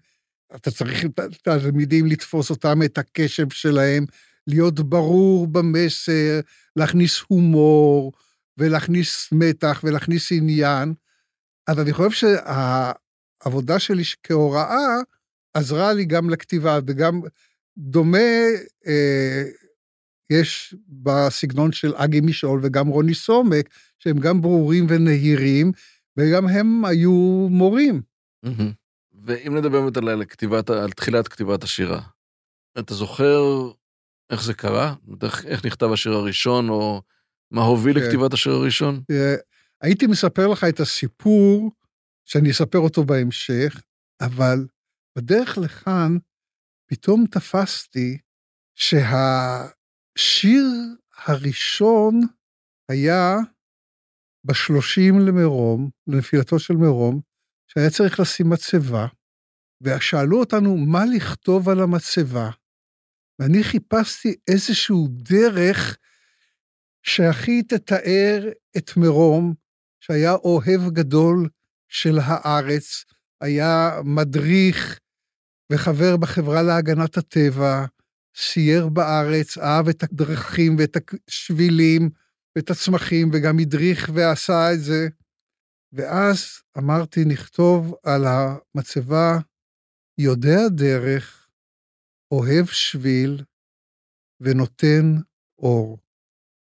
אתה 0.55 0.71
צריך 0.71 1.05
את 1.05 1.21
התלמידים 1.47 2.07
לתפוס 2.07 2.51
אותם, 2.51 2.83
את 2.85 2.99
הקשב 2.99 3.51
שלהם, 3.51 4.05
להיות 4.47 4.81
ברור 4.81 5.47
במסר, 5.47 6.41
להכניס 6.77 7.23
הומור, 7.29 8.13
ולהכניס 8.59 9.29
מתח 9.33 9.81
ולהכניס 9.85 10.33
עניין. 10.33 10.95
אז 11.67 11.79
אני 11.79 11.93
חושב 11.93 12.11
שהעבודה 12.11 13.79
שלי 13.79 14.03
כהוראה 14.23 14.97
עזרה 15.55 15.93
לי 15.93 16.05
גם 16.05 16.31
לכתיבה, 16.31 16.79
וגם 16.87 17.21
דומה 17.79 18.19
אה, 18.87 19.43
יש 20.31 20.75
בסגנון 20.89 21.73
של 21.73 21.95
אגי 21.97 22.21
משעול 22.21 22.61
וגם 22.63 22.89
רוני 22.89 23.15
סומק, 23.15 23.69
שהם 23.99 24.19
גם 24.19 24.43
ברורים 24.43 24.87
ונהירים, 24.89 25.73
וגם 26.17 26.49
הם 26.49 26.85
היו 26.85 27.47
מורים. 27.51 28.03
ואם 29.25 29.57
נדבר 29.57 29.81
באמת 29.81 29.97
על, 29.97 30.09
על 30.71 30.91
תחילת 30.91 31.29
כתיבת 31.29 31.65
השירה, 31.65 32.01
אתה 32.79 32.95
זוכר 32.95 33.71
איך 34.31 34.43
זה 34.43 34.55
קרה? 34.55 34.95
איך, 35.23 35.47
איך 35.47 35.67
נכתב 35.67 35.93
השיר 35.93 36.13
הראשון, 36.13 36.69
או 36.69 37.03
מה 37.51 37.63
הוביל 37.63 38.01
כן. 38.01 38.07
לכתיבת 38.07 38.33
השיר 38.33 38.53
הראשון? 38.53 39.03
אה, 39.11 39.35
הייתי 39.81 40.07
מספר 40.07 40.47
לך 40.47 40.65
את 40.69 40.81
הסיפור, 40.81 41.71
שאני 42.25 42.51
אספר 42.51 42.79
אותו 42.79 43.05
בהמשך, 43.05 43.83
אבל 44.21 44.67
בדרך 45.19 45.59
לכאן 45.59 46.17
פתאום 46.87 47.25
תפסתי 47.31 48.19
שהשיר 48.75 50.67
הראשון 51.27 52.21
היה 52.89 53.37
בשלושים 54.45 55.19
למירום, 55.19 55.91
לנפילתו 56.07 56.59
של 56.59 56.75
מירום, 56.75 57.21
שהיה 57.67 57.91
צריך 57.91 58.21
לשים 58.21 58.51
מצבה, 58.51 59.07
ושאלו 59.83 60.41
אותנו 60.41 60.77
מה 60.77 61.05
לכתוב 61.17 61.69
על 61.69 61.81
המצבה. 61.81 62.51
ואני 63.41 63.65
חיפשתי 63.65 64.35
איזשהו 64.49 65.09
דרך 65.11 65.97
שהכי 67.03 67.63
תתאר 67.63 68.49
את 68.77 68.97
מירום, 68.97 69.55
שהיה 70.01 70.33
אוהב 70.33 70.91
גדול 70.93 71.49
של 71.89 72.19
הארץ, 72.23 73.05
היה 73.41 74.01
מדריך 74.05 75.01
וחבר 75.73 76.17
בחברה 76.17 76.63
להגנת 76.63 77.17
הטבע, 77.17 77.85
סייר 78.37 78.89
בארץ, 78.89 79.59
אהב 79.59 79.89
את 79.89 80.03
הדרכים 80.03 80.77
ואת 80.79 80.97
השבילים 81.29 82.11
ואת 82.57 82.71
הצמחים, 82.71 83.31
וגם 83.33 83.59
הדריך 83.59 84.11
ועשה 84.15 84.73
את 84.73 84.81
זה. 84.81 85.09
ואז 85.93 86.63
אמרתי, 86.79 87.25
נכתוב 87.25 87.95
על 88.05 88.25
המצבה, 88.27 89.39
יודע 90.19 90.69
דרך, 90.69 91.40
אוהב 92.31 92.67
שביל 92.67 93.45
ונותן 94.41 95.17
אור. 95.59 95.99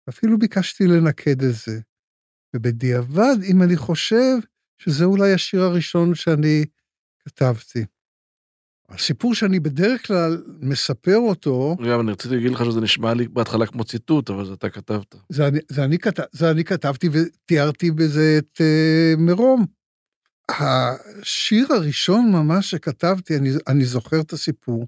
אפילו 0.09 0.39
ביקשתי 0.39 0.87
לנקד 0.87 1.43
את 1.43 1.55
זה. 1.65 1.79
ובדיעבד, 2.55 3.35
אם 3.43 3.63
אני 3.63 3.77
חושב 3.77 4.37
שזה 4.77 5.05
אולי 5.05 5.33
השיר 5.33 5.61
הראשון 5.61 6.15
שאני 6.15 6.65
כתבתי. 7.19 7.85
הסיפור 8.89 9.35
שאני 9.35 9.59
בדרך 9.59 10.07
כלל 10.07 10.43
מספר 10.61 11.17
אותו... 11.17 11.75
גם 11.91 11.99
אני 11.99 12.11
רציתי 12.11 12.35
להגיד 12.35 12.51
לך 12.51 12.65
שזה 12.65 12.81
נשמע 12.81 13.13
לי 13.13 13.27
בהתחלה 13.27 13.65
כמו 13.65 13.83
ציטוט, 13.83 14.29
אבל 14.29 14.45
זה 14.45 14.53
אתה 14.53 14.69
כתבת. 14.69 15.15
זה 15.29 15.47
אני, 15.47 15.59
זה 15.69 15.83
אני, 15.83 15.99
כת, 15.99 16.19
זה 16.31 16.51
אני 16.51 16.63
כתבתי 16.63 17.09
ותיארתי 17.11 17.91
בזה 17.91 18.35
את 18.37 18.61
uh, 18.61 19.19
מרום. 19.19 19.65
השיר 20.49 21.67
הראשון 21.73 22.31
ממש 22.31 22.71
שכתבתי, 22.71 23.37
אני, 23.37 23.49
אני 23.67 23.85
זוכר 23.85 24.21
את 24.21 24.33
הסיפור. 24.33 24.87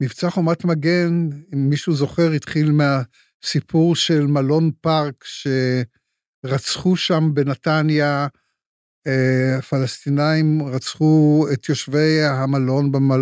מבצע 0.00 0.30
חומת 0.30 0.64
מגן, 0.64 1.28
אם 1.54 1.70
מישהו 1.70 1.94
זוכר, 1.94 2.30
התחיל 2.32 2.72
מהסיפור 2.72 3.96
של 3.96 4.26
מלון 4.26 4.70
פארק, 4.80 5.24
שרצחו 6.44 6.96
שם 6.96 7.30
בנתניה, 7.34 8.26
אה, 9.06 9.62
פלסטינאים 9.62 10.62
רצחו 10.62 11.46
את 11.52 11.68
יושבי 11.68 12.22
המלון 12.22 12.92
במל... 12.92 13.20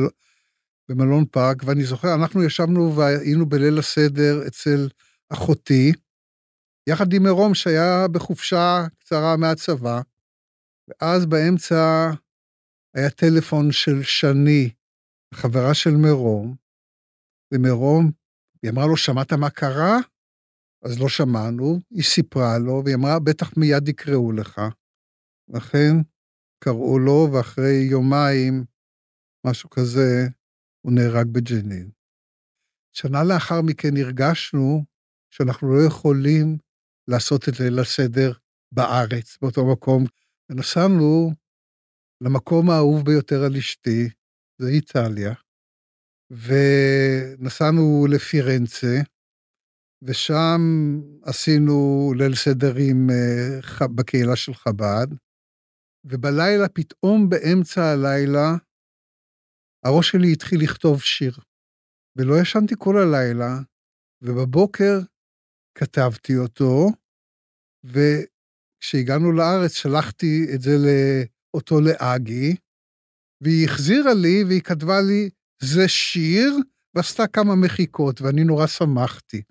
במלון 0.89 1.25
פארק, 1.31 1.57
ואני 1.65 1.85
זוכר, 1.85 2.15
אנחנו 2.15 2.45
ישבנו 2.45 2.97
והיינו 2.97 3.47
בליל 3.47 3.79
הסדר 3.79 4.47
אצל 4.47 4.89
אחותי, 5.31 5.93
יחד 6.89 7.13
עם 7.13 7.23
מרום 7.23 7.55
שהיה 7.55 8.09
בחופשה 8.09 8.87
קצרה 8.99 9.37
מהצבא, 9.37 10.01
ואז 10.89 11.27
באמצע 11.27 12.11
היה 12.95 13.11
טלפון 13.11 13.73
של 13.73 14.03
שני, 14.03 14.71
חברה 15.35 15.75
של 15.75 15.97
מרום, 15.97 16.68
ומרום, 17.55 18.11
היא 18.63 18.71
אמרה 18.71 18.87
לו, 18.87 18.97
שמעת 18.97 19.33
מה 19.33 19.51
קרה? 19.51 19.97
אז 20.85 21.01
לא 21.01 21.09
שמענו, 21.09 21.79
היא 21.91 22.03
סיפרה 22.03 22.59
לו, 22.59 22.83
והיא 22.85 22.97
אמרה, 22.97 23.19
בטח 23.19 23.57
מיד 23.57 23.89
יקראו 23.89 24.33
לך. 24.33 24.61
לכן 25.49 25.93
קראו 26.65 26.99
לו, 26.99 27.29
ואחרי 27.33 27.89
יומיים, 27.91 28.65
משהו 29.47 29.71
כזה, 29.71 30.29
הוא 30.81 30.93
נהרג 30.93 31.27
בג'נין. 31.33 31.91
שנה 32.93 33.25
לאחר 33.25 33.63
מכן 33.63 33.97
הרגשנו 33.97 34.85
שאנחנו 35.31 35.75
לא 35.75 35.87
יכולים 35.87 36.59
לעשות 37.09 37.49
את 37.49 37.61
ליל 37.61 37.79
הסדר 37.79 38.33
בארץ, 38.73 39.39
באותו 39.43 39.73
מקום. 39.73 40.05
ונסענו 40.51 41.31
למקום 42.21 42.71
האהוב 42.71 43.05
ביותר 43.05 43.45
על 43.45 43.57
אשתי, 43.57 44.09
זה 44.59 44.69
איטליה, 44.69 45.35
ונסענו 46.31 48.07
לפירנצה, 48.11 48.97
ושם 50.03 50.61
עשינו 51.23 52.13
ליל 52.19 52.35
סדרים 52.35 53.11
אה, 53.11 53.87
בקהילה 53.97 54.37
של 54.37 54.55
חב"ד, 54.55 55.07
ובלילה, 56.05 56.69
פתאום 56.75 57.29
באמצע 57.29 57.83
הלילה, 57.83 58.49
הראש 59.85 60.11
שלי 60.11 60.33
התחיל 60.33 60.61
לכתוב 60.63 61.03
שיר. 61.03 61.33
ולא 62.17 62.35
ישנתי 62.43 62.75
כל 62.79 62.95
הלילה, 62.99 63.53
ובבוקר 64.23 64.99
כתבתי 65.79 66.37
אותו, 66.37 66.87
וכשהגענו 67.85 69.33
לארץ 69.33 69.73
שלחתי 69.73 70.47
את 70.55 70.61
זה 70.61 70.71
אותו 71.55 71.81
לאגי, 71.81 72.57
והיא 73.43 73.65
החזירה 73.65 74.15
לי 74.23 74.45
והיא 74.49 74.63
כתבה 74.63 75.01
לי, 75.09 75.31
זה 75.63 75.89
שיר, 75.89 76.57
ועשתה 76.95 77.27
כמה 77.27 77.55
מחיקות, 77.55 78.21
ואני 78.21 78.45
נורא 78.45 78.67
שמחתי. 78.67 79.43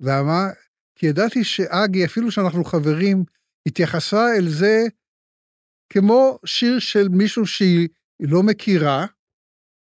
למה? 0.00 0.48
כי 0.94 1.06
ידעתי 1.06 1.44
שאגי, 1.44 2.04
אפילו 2.04 2.30
שאנחנו 2.30 2.64
חברים, 2.64 3.24
התייחסה 3.66 4.36
אל 4.36 4.48
זה 4.48 4.86
כמו 5.92 6.38
שיר 6.44 6.78
של 6.78 7.08
מישהו 7.08 7.46
שהיא 7.46 7.88
לא 8.20 8.42
מכירה, 8.42 9.06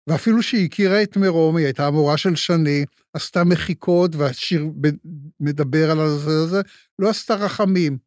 ואפילו 0.08 0.44
שהיא 0.44 0.66
הכירה 0.66 1.04
את 1.04 1.18
מירום, 1.18 1.58
היא 1.58 1.66
הייתה 1.66 1.88
המורה 1.88 2.18
של 2.18 2.36
שני, 2.36 2.86
עשתה 3.14 3.44
מחיקות, 3.44 4.16
והשיר 4.16 4.66
מדבר 5.40 5.92
על 5.92 6.00
הזה 6.00 6.44
הזה, 6.44 6.62
לא 7.00 7.10
עשתה 7.10 7.36
רחמים. 7.36 7.98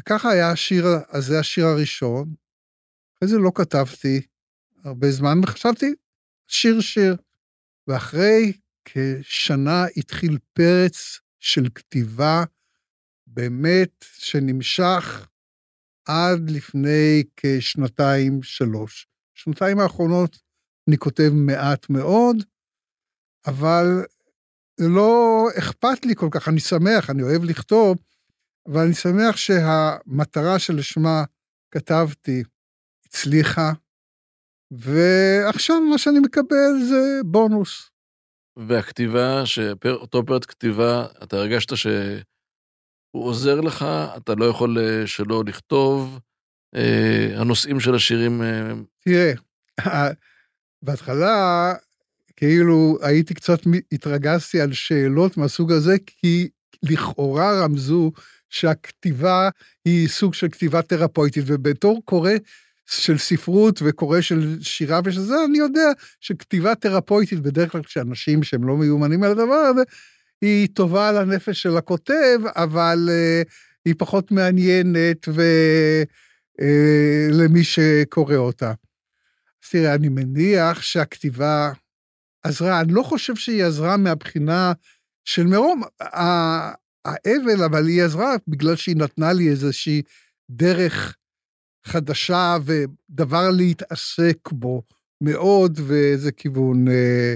וככה 0.00 0.30
היה 0.30 0.50
השיר 0.50 0.86
הזה, 1.08 1.38
השיר 1.38 1.66
הראשון. 1.66 2.34
אחרי 3.18 3.28
זה 3.28 3.38
לא 3.38 3.52
כתבתי 3.54 4.20
הרבה 4.84 5.10
זמן, 5.10 5.40
וחשבתי, 5.42 5.94
שיר 6.48 6.80
שיר. 6.80 7.16
ואחרי 7.88 8.52
כשנה 8.84 9.84
התחיל 9.96 10.38
פרץ 10.52 11.20
של 11.40 11.68
כתיבה, 11.74 12.44
באמת, 13.26 14.04
שנמשך 14.18 15.26
עד 16.04 16.50
לפני 16.50 17.22
כשנתיים, 17.36 18.42
שלוש. 18.42 19.06
שנתיים 19.34 19.78
האחרונות 19.78 20.38
אני 20.88 20.98
כותב 20.98 21.30
מעט 21.32 21.90
מאוד, 21.90 22.36
אבל 23.46 23.86
לא 24.80 25.46
אכפת 25.58 26.06
לי 26.06 26.14
כל 26.14 26.28
כך, 26.30 26.48
אני 26.48 26.60
שמח, 26.60 27.10
אני 27.10 27.22
אוהב 27.22 27.44
לכתוב, 27.44 27.98
אבל 28.66 28.80
אני 28.84 28.94
שמח 28.94 29.36
שהמטרה 29.36 30.58
שלשמה 30.58 31.24
כתבתי 31.70 32.42
הצליחה, 33.06 33.72
ועכשיו 34.78 35.80
מה 35.80 35.98
שאני 35.98 36.18
מקבל 36.18 36.82
זה 36.88 37.20
בונוס. 37.24 37.90
והכתיבה, 38.56 39.42
אותו 39.86 40.26
פרט 40.26 40.44
כתיבה, 40.44 41.06
אתה 41.22 41.36
הרגשת 41.36 41.76
שהוא 41.76 42.22
עוזר 43.12 43.60
לך, 43.60 43.86
אתה 44.16 44.34
לא 44.34 44.44
יכול 44.44 44.78
אה, 44.78 45.06
שלא 45.06 45.42
לכתוב, 45.46 46.20
אה, 46.74 47.40
הנושאים 47.40 47.80
של 47.80 47.94
השירים... 47.94 48.42
אה, 48.42 48.72
תראה, 49.00 49.32
בהתחלה, 50.84 51.74
כאילו, 52.36 52.98
הייתי 53.02 53.34
קצת, 53.34 53.60
התרגזתי 53.92 54.60
על 54.60 54.72
שאלות 54.72 55.36
מהסוג 55.36 55.72
הזה, 55.72 55.96
כי 56.06 56.48
לכאורה 56.82 57.64
רמזו 57.64 58.12
שהכתיבה 58.50 59.48
היא 59.84 60.08
סוג 60.08 60.34
של 60.34 60.48
כתיבה 60.48 60.82
תרפויטית, 60.82 61.44
ובתור 61.46 62.02
קורא 62.04 62.32
של 62.86 63.18
ספרות 63.18 63.80
וקורא 63.84 64.20
של 64.20 64.58
שירה 64.62 65.00
ושל 65.04 65.20
זה, 65.20 65.34
אני 65.48 65.58
יודע 65.58 65.90
שכתיבה 66.20 66.74
תרפויטית, 66.74 67.40
בדרך 67.40 67.72
כלל 67.72 67.82
כשאנשים 67.82 68.42
שהם 68.42 68.64
לא 68.68 68.76
מיומנים 68.76 69.22
על 69.22 69.30
הדבר 69.30 69.54
הזה, 69.54 69.82
היא 70.40 70.68
טובה 70.74 71.08
על 71.08 71.16
הנפש 71.16 71.62
של 71.62 71.76
הכותב, 71.76 72.38
אבל 72.56 73.08
uh, 73.08 73.48
היא 73.84 73.94
פחות 73.98 74.30
מעניינת 74.30 75.28
ו... 75.28 75.42
uh, 76.60 77.32
למי 77.32 77.64
שקורא 77.64 78.36
אותה. 78.36 78.72
אז 79.64 79.70
תראה, 79.70 79.94
אני 79.94 80.08
מניח 80.08 80.82
שהכתיבה 80.82 81.72
עזרה, 82.42 82.80
אני 82.80 82.92
לא 82.92 83.02
חושב 83.02 83.36
שהיא 83.36 83.64
עזרה 83.64 83.96
מהבחינה 83.96 84.72
של 85.24 85.46
מרום, 85.46 85.82
האבל, 87.04 87.62
אבל 87.64 87.86
היא 87.86 88.02
עזרה 88.02 88.34
בגלל 88.48 88.76
שהיא 88.76 88.96
נתנה 88.96 89.32
לי 89.32 89.48
איזושהי 89.48 90.02
דרך 90.50 91.16
חדשה 91.86 92.56
ודבר 92.64 93.50
להתעסק 93.50 94.52
בו 94.52 94.82
מאוד, 95.20 95.80
ואיזה 95.86 96.32
כיוון... 96.32 96.88
אה, 96.88 97.34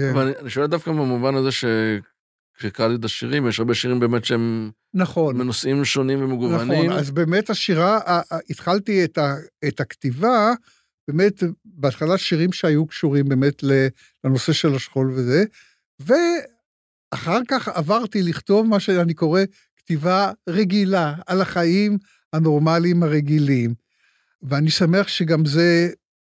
כן. 0.00 0.10
אבל 0.10 0.34
אני 0.40 0.50
שואל 0.50 0.66
דווקא 0.66 0.90
במובן 0.90 1.34
הזה 1.34 1.48
שכשקראתי 1.50 2.94
את 2.94 3.04
השירים, 3.04 3.48
יש 3.48 3.58
הרבה 3.58 3.74
שירים 3.74 4.00
באמת 4.00 4.24
שהם... 4.24 4.70
נכון. 4.94 5.36
מנושאים 5.36 5.84
שונים 5.84 6.24
ומגוונים. 6.24 6.72
נכון, 6.72 6.92
אז 6.98 7.10
באמת 7.10 7.50
השירה, 7.50 8.00
התחלתי 8.50 9.04
את, 9.04 9.18
ה, 9.18 9.34
את 9.68 9.80
הכתיבה, 9.80 10.52
באמת, 11.08 11.42
בהתחלה 11.64 12.18
שירים 12.18 12.52
שהיו 12.52 12.86
קשורים 12.86 13.28
באמת 13.28 13.62
לנושא 14.24 14.52
של 14.52 14.74
השכול 14.74 15.12
וזה, 15.14 15.44
ואחר 16.00 17.40
כך 17.48 17.68
עברתי 17.68 18.22
לכתוב 18.22 18.66
מה 18.66 18.80
שאני 18.80 19.14
קורא 19.14 19.40
כתיבה 19.76 20.32
רגילה 20.48 21.14
על 21.26 21.40
החיים 21.40 21.98
הנורמליים 22.34 23.02
הרגילים. 23.02 23.74
ואני 24.42 24.70
שמח 24.70 25.08
שגם 25.08 25.44
זה 25.44 25.90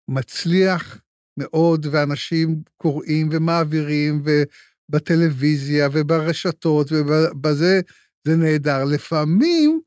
מצליח 0.09 1.01
מאוד, 1.37 1.87
ואנשים 1.91 2.63
קוראים 2.77 3.29
ומעבירים, 3.33 4.23
ובטלוויזיה 4.25 5.89
וברשתות, 5.93 6.93
ובזה 6.93 7.81
זה 8.25 8.37
נהדר. 8.37 8.85
לפעמים 8.85 9.81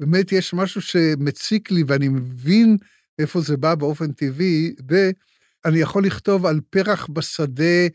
באמת 0.00 0.32
יש 0.32 0.54
משהו 0.54 0.80
שמציק 0.80 1.70
לי, 1.70 1.82
ואני 1.86 2.08
מבין 2.08 2.76
איפה 3.18 3.40
זה 3.40 3.56
בא 3.56 3.74
באופן 3.74 4.12
טבעי, 4.12 4.74
ואני 4.88 5.78
יכול 5.78 6.06
לכתוב 6.06 6.46
על 6.46 6.60
פרח 6.70 7.06
בשדה, 7.06 7.86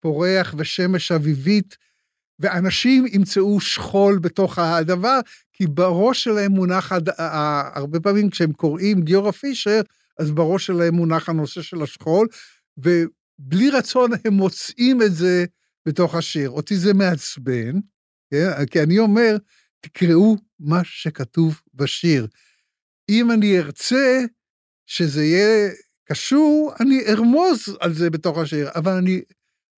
פורח 0.00 0.54
ושמש 0.58 1.12
אביבית, 1.12 1.76
ואנשים 2.42 3.06
ימצאו 3.12 3.60
שכול 3.60 4.18
בתוך 4.18 4.58
הדבר, 4.58 5.20
כי 5.52 5.66
בראש 5.66 6.24
שלהם 6.24 6.52
מונח, 6.52 6.92
הרבה 7.74 8.00
פעמים 8.00 8.30
כשהם 8.30 8.52
קוראים 8.52 9.02
גיורא 9.02 9.30
פישר, 9.30 9.80
אז 10.18 10.30
בראש 10.30 10.66
שלהם 10.66 10.94
מונח 10.94 11.28
הנושא 11.28 11.62
של 11.62 11.82
השכול, 11.82 12.28
ובלי 12.76 13.70
רצון 13.70 14.10
הם 14.24 14.32
מוצאים 14.32 15.02
את 15.02 15.14
זה 15.14 15.44
בתוך 15.86 16.14
השיר. 16.14 16.50
אותי 16.50 16.76
זה 16.76 16.94
מעצבן, 16.94 17.72
כן? 18.30 18.66
כי 18.70 18.82
אני 18.82 18.98
אומר, 18.98 19.36
תקראו 19.80 20.36
מה 20.60 20.80
שכתוב 20.84 21.60
בשיר. 21.74 22.26
אם 23.08 23.30
אני 23.30 23.58
ארצה 23.58 24.24
שזה 24.86 25.24
יהיה 25.24 25.70
קשור, 26.04 26.72
אני 26.80 27.00
ארמוז 27.08 27.76
על 27.80 27.94
זה 27.94 28.10
בתוך 28.10 28.38
השיר, 28.38 28.70
אבל 28.74 28.92
אני 28.92 29.20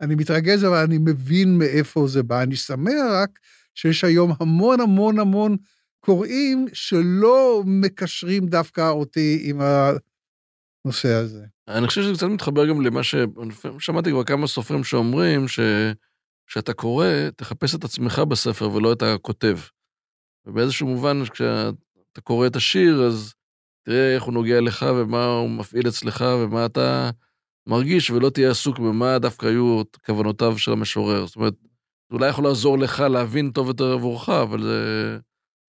אני 0.04 0.14
מתרגז, 0.14 0.64
אבל 0.64 0.76
אני 0.76 0.98
מבין 0.98 1.58
מאיפה 1.58 2.06
זה 2.06 2.22
בא. 2.22 2.42
אני 2.42 2.56
שמח 2.56 3.04
רק 3.12 3.38
שיש 3.74 4.04
היום 4.04 4.32
המון 4.40 4.80
המון 4.80 5.18
המון 5.18 5.56
קוראים 6.00 6.66
שלא 6.72 7.62
מקשרים 7.66 8.46
דווקא 8.46 8.90
אותי 8.90 9.42
עם 9.44 9.60
הנושא 9.60 11.08
הזה. 11.08 11.44
אני 11.68 11.86
חושב 11.86 12.02
שזה 12.02 12.14
קצת 12.14 12.26
מתחבר 12.26 12.66
גם 12.66 12.80
למה 12.80 13.02
ש... 13.02 13.14
שמעתי 13.78 14.10
כבר 14.10 14.24
כמה 14.24 14.46
סופרים 14.46 14.84
שאומרים 14.84 15.46
שכשאתה 15.48 16.72
קורא, 16.72 17.06
תחפש 17.36 17.74
את 17.74 17.84
עצמך 17.84 18.18
בספר 18.18 18.72
ולא 18.72 18.92
את 18.92 19.02
הכותב. 19.02 19.58
ובאיזשהו 20.46 20.86
מובן, 20.86 21.24
כשאתה 21.24 22.20
קורא 22.22 22.46
את 22.46 22.56
השיר, 22.56 23.02
אז 23.02 23.34
תראה 23.84 24.14
איך 24.14 24.22
הוא 24.22 24.34
נוגע 24.34 24.60
לך 24.60 24.86
ומה 24.96 25.24
הוא 25.24 25.50
מפעיל 25.50 25.88
אצלך 25.88 26.24
ומה 26.42 26.66
אתה 26.66 27.10
מרגיש, 27.66 28.10
ולא 28.10 28.30
תהיה 28.30 28.50
עסוק 28.50 28.78
במה 28.78 29.18
דווקא 29.18 29.46
היו 29.46 29.82
כוונותיו 30.06 30.58
של 30.58 30.72
המשורר. 30.72 31.26
זאת 31.26 31.36
אומרת, 31.36 31.54
זה 32.10 32.16
אולי 32.16 32.28
יכול 32.28 32.44
לעזור 32.44 32.78
לך 32.78 33.00
להבין 33.00 33.50
טוב 33.50 33.68
יותר 33.68 33.92
עבורך, 33.92 34.28
אבל 34.28 34.62
זה... 34.62 35.18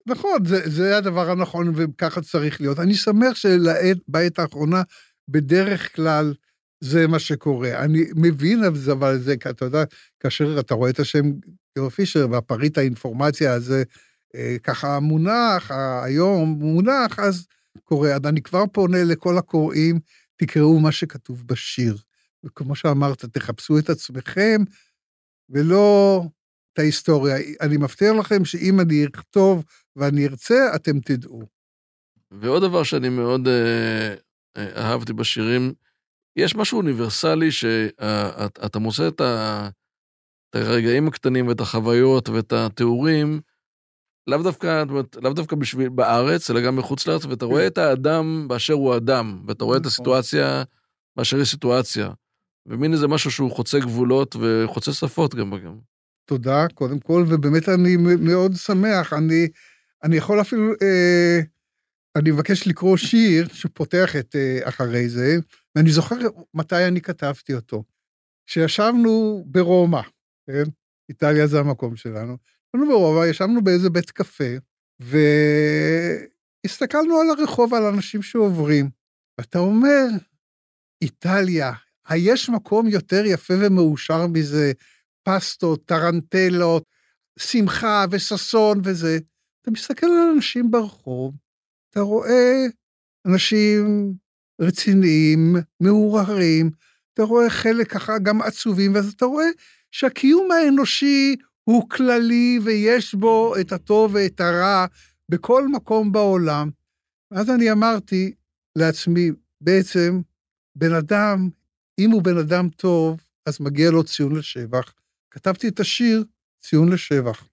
נכון, 0.07 0.45
זה, 0.45 0.69
זה 0.69 0.97
הדבר 0.97 1.29
הנכון, 1.29 1.73
וככה 1.75 2.21
צריך 2.21 2.61
להיות. 2.61 2.79
אני 2.79 2.93
שמח 2.93 3.35
שבעת 3.35 4.39
האחרונה, 4.39 4.81
בדרך 5.27 5.95
כלל, 5.95 6.33
זה 6.83 7.07
מה 7.07 7.19
שקורה. 7.19 7.83
אני 7.83 8.05
מבין 8.15 8.63
אבל 8.63 9.19
זה, 9.19 9.35
אתה 9.49 9.65
יודע, 9.65 9.83
כאשר 10.19 10.59
אתה 10.59 10.73
רואה 10.73 10.89
את 10.89 10.99
השם 10.99 11.31
גיאו 11.77 11.89
פישר 11.89 12.27
והפריט 12.31 12.77
האינפורמציה 12.77 13.53
הזה, 13.53 13.83
אה, 14.35 14.55
ככה 14.63 14.99
מונח, 14.99 15.71
היום 16.03 16.49
מונח, 16.49 17.19
אז 17.19 17.47
קורה. 17.83 18.13
אז 18.15 18.21
אני 18.25 18.41
כבר 18.41 18.63
פונה 18.71 19.03
לכל 19.03 19.37
הקוראים, 19.37 19.99
תקראו 20.37 20.79
מה 20.79 20.91
שכתוב 20.91 21.47
בשיר. 21.47 21.97
וכמו 22.43 22.75
שאמרת, 22.75 23.25
תחפשו 23.25 23.79
את 23.79 23.89
עצמכם, 23.89 24.61
ולא 25.49 26.21
את 26.73 26.79
ההיסטוריה. 26.79 27.35
אני 27.61 27.77
מבטיח 27.77 28.15
לכם 28.19 28.45
שאם 28.45 28.79
אני 28.79 29.05
אכתוב 29.05 29.65
ואני 29.95 30.27
ארצה, 30.27 30.75
אתם 30.75 30.99
תדעו. 30.99 31.41
ועוד 32.31 32.63
דבר 32.63 32.83
שאני 32.83 33.09
מאוד 33.09 33.47
אה, 33.47 34.15
אה, 34.57 34.81
אהבתי 34.83 35.13
בשירים, 35.13 35.73
יש 36.35 36.55
משהו 36.55 36.77
אוניברסלי 36.77 37.51
שאתה 37.51 38.79
מוצא 38.79 39.07
את, 39.07 39.21
את 40.49 40.55
הרגעים 40.55 41.07
הקטנים 41.07 41.47
ואת 41.47 41.59
החוויות 41.59 42.29
ואת 42.29 42.53
התיאורים, 42.53 43.41
לאו 44.27 44.43
דווקא, 44.43 44.83
לאו 45.21 45.33
דווקא 45.33 45.55
בשביל 45.55 45.89
בארץ, 45.89 46.51
אלא 46.51 46.61
גם 46.61 46.75
מחוץ 46.75 47.07
לארץ, 47.07 47.25
ואתה 47.25 47.45
רואה 47.45 47.67
את 47.67 47.77
האדם 47.77 48.45
באשר 48.47 48.73
הוא 48.73 48.95
אדם, 48.95 49.43
ואתה 49.47 49.63
רואה 49.63 49.77
את 49.77 49.81
נכון. 49.81 49.87
הסיטואציה 49.87 50.63
באשר 51.15 51.37
היא 51.37 51.45
סיטואציה. 51.45 52.11
ומין 52.65 52.93
איזה 52.93 53.07
משהו 53.07 53.31
שהוא 53.31 53.51
חוצה 53.51 53.79
גבולות 53.79 54.35
וחוצה 54.39 54.93
שפות 54.93 55.35
גם. 55.35 55.53
גם. 55.65 55.79
תודה, 56.25 56.65
קודם 56.73 56.99
כל, 56.99 57.25
ובאמת 57.27 57.69
אני 57.69 57.97
מאוד 57.97 58.55
שמח. 58.55 59.13
אני, 59.13 59.47
אני 60.03 60.17
יכול 60.17 60.41
אפילו, 60.41 60.71
אה, 60.81 61.39
אני 62.15 62.31
מבקש 62.31 62.67
לקרוא 62.67 62.97
שיר 62.97 63.47
שפותח 63.53 64.15
את 64.15 64.35
אה, 64.35 64.69
אחרי 64.69 65.09
זה, 65.09 65.37
ואני 65.75 65.91
זוכר 65.91 66.15
מתי 66.53 66.87
אני 66.87 67.01
כתבתי 67.01 67.53
אותו. 67.53 67.83
כשישבנו 68.45 69.43
ברומא, 69.45 70.01
כן? 70.47 70.63
איטליה 71.09 71.47
זה 71.47 71.59
המקום 71.59 71.95
שלנו. 71.95 72.37
ישבנו 72.75 72.87
ברובע, 72.87 73.27
ישבנו 73.27 73.63
באיזה 73.63 73.89
בית 73.89 74.11
קפה, 74.11 74.53
והסתכלנו 76.65 77.19
על 77.19 77.29
הרחוב, 77.29 77.73
על 77.73 77.83
אנשים 77.83 78.21
שעוברים. 78.21 78.89
ואתה 79.37 79.59
אומר, 79.59 80.07
איטליה, 81.01 81.73
היש 82.07 82.49
מקום 82.49 82.87
יותר 82.87 83.25
יפה 83.25 83.53
ומאושר 83.59 84.27
מזה? 84.27 84.71
פסטות, 85.23 85.85
טרנטלות, 85.85 86.83
שמחה 87.39 88.05
וששון 88.11 88.81
וזה. 88.83 89.17
אתה 89.61 89.71
מסתכל 89.71 90.05
על 90.05 90.29
אנשים 90.35 90.71
ברחוב, 90.71 91.35
אתה 91.89 91.99
רואה 91.99 92.65
אנשים 93.27 94.13
רציניים, 94.61 95.55
מעורערים, 95.79 96.71
אתה 97.13 97.23
רואה 97.23 97.49
חלק 97.49 97.91
ככה 97.91 98.19
גם 98.19 98.41
עצובים, 98.41 98.95
ואז 98.95 99.13
אתה 99.13 99.25
רואה 99.25 99.45
שהקיום 99.91 100.51
האנושי 100.51 101.35
הוא 101.69 101.89
כללי 101.89 102.59
ויש 102.65 103.15
בו 103.15 103.53
את 103.61 103.71
הטוב 103.71 104.13
ואת 104.13 104.39
הרע 104.39 104.85
בכל 105.29 105.67
מקום 105.67 106.11
בעולם. 106.11 106.69
אז 107.31 107.49
אני 107.49 107.71
אמרתי 107.71 108.33
לעצמי, 108.77 109.29
בעצם, 109.61 110.21
בן 110.75 110.93
אדם, 110.99 111.49
אם 111.99 112.11
הוא 112.11 112.23
בן 112.23 112.37
אדם 112.37 112.69
טוב, 112.69 113.19
אז 113.45 113.61
מגיע 113.61 113.91
לו 113.91 114.03
ציון 114.03 114.35
לשבח. 114.35 114.93
כתבתי 115.31 115.67
את 115.67 115.79
השיר 115.79 116.23
ציון 116.59 116.93
לשבח. 116.93 117.49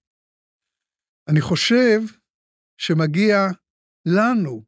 אני 1.29 1.41
חושב 1.41 1.99
שמגיע 2.77 3.35
לנו 4.05 4.63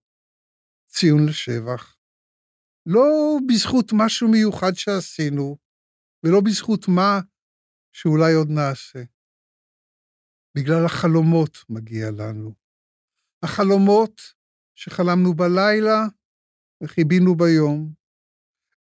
ציון 0.88 1.26
לשבח. 1.30 1.98
לא 2.86 3.38
בזכות 3.48 3.92
משהו 3.94 4.28
מיוחד 4.28 4.74
שעשינו, 4.74 5.58
ולא 6.24 6.42
בזכות 6.42 6.88
מה 6.88 7.20
שאולי 7.94 8.34
עוד 8.34 8.50
נעשה. 8.50 9.17
בגלל 10.58 10.86
החלומות 10.86 11.58
מגיע 11.70 12.12
לנו. 12.12 12.54
החלומות 13.44 14.22
שחלמנו 14.76 15.34
בלילה 15.34 16.00
וחיבינו 16.84 17.36
ביום. 17.36 17.94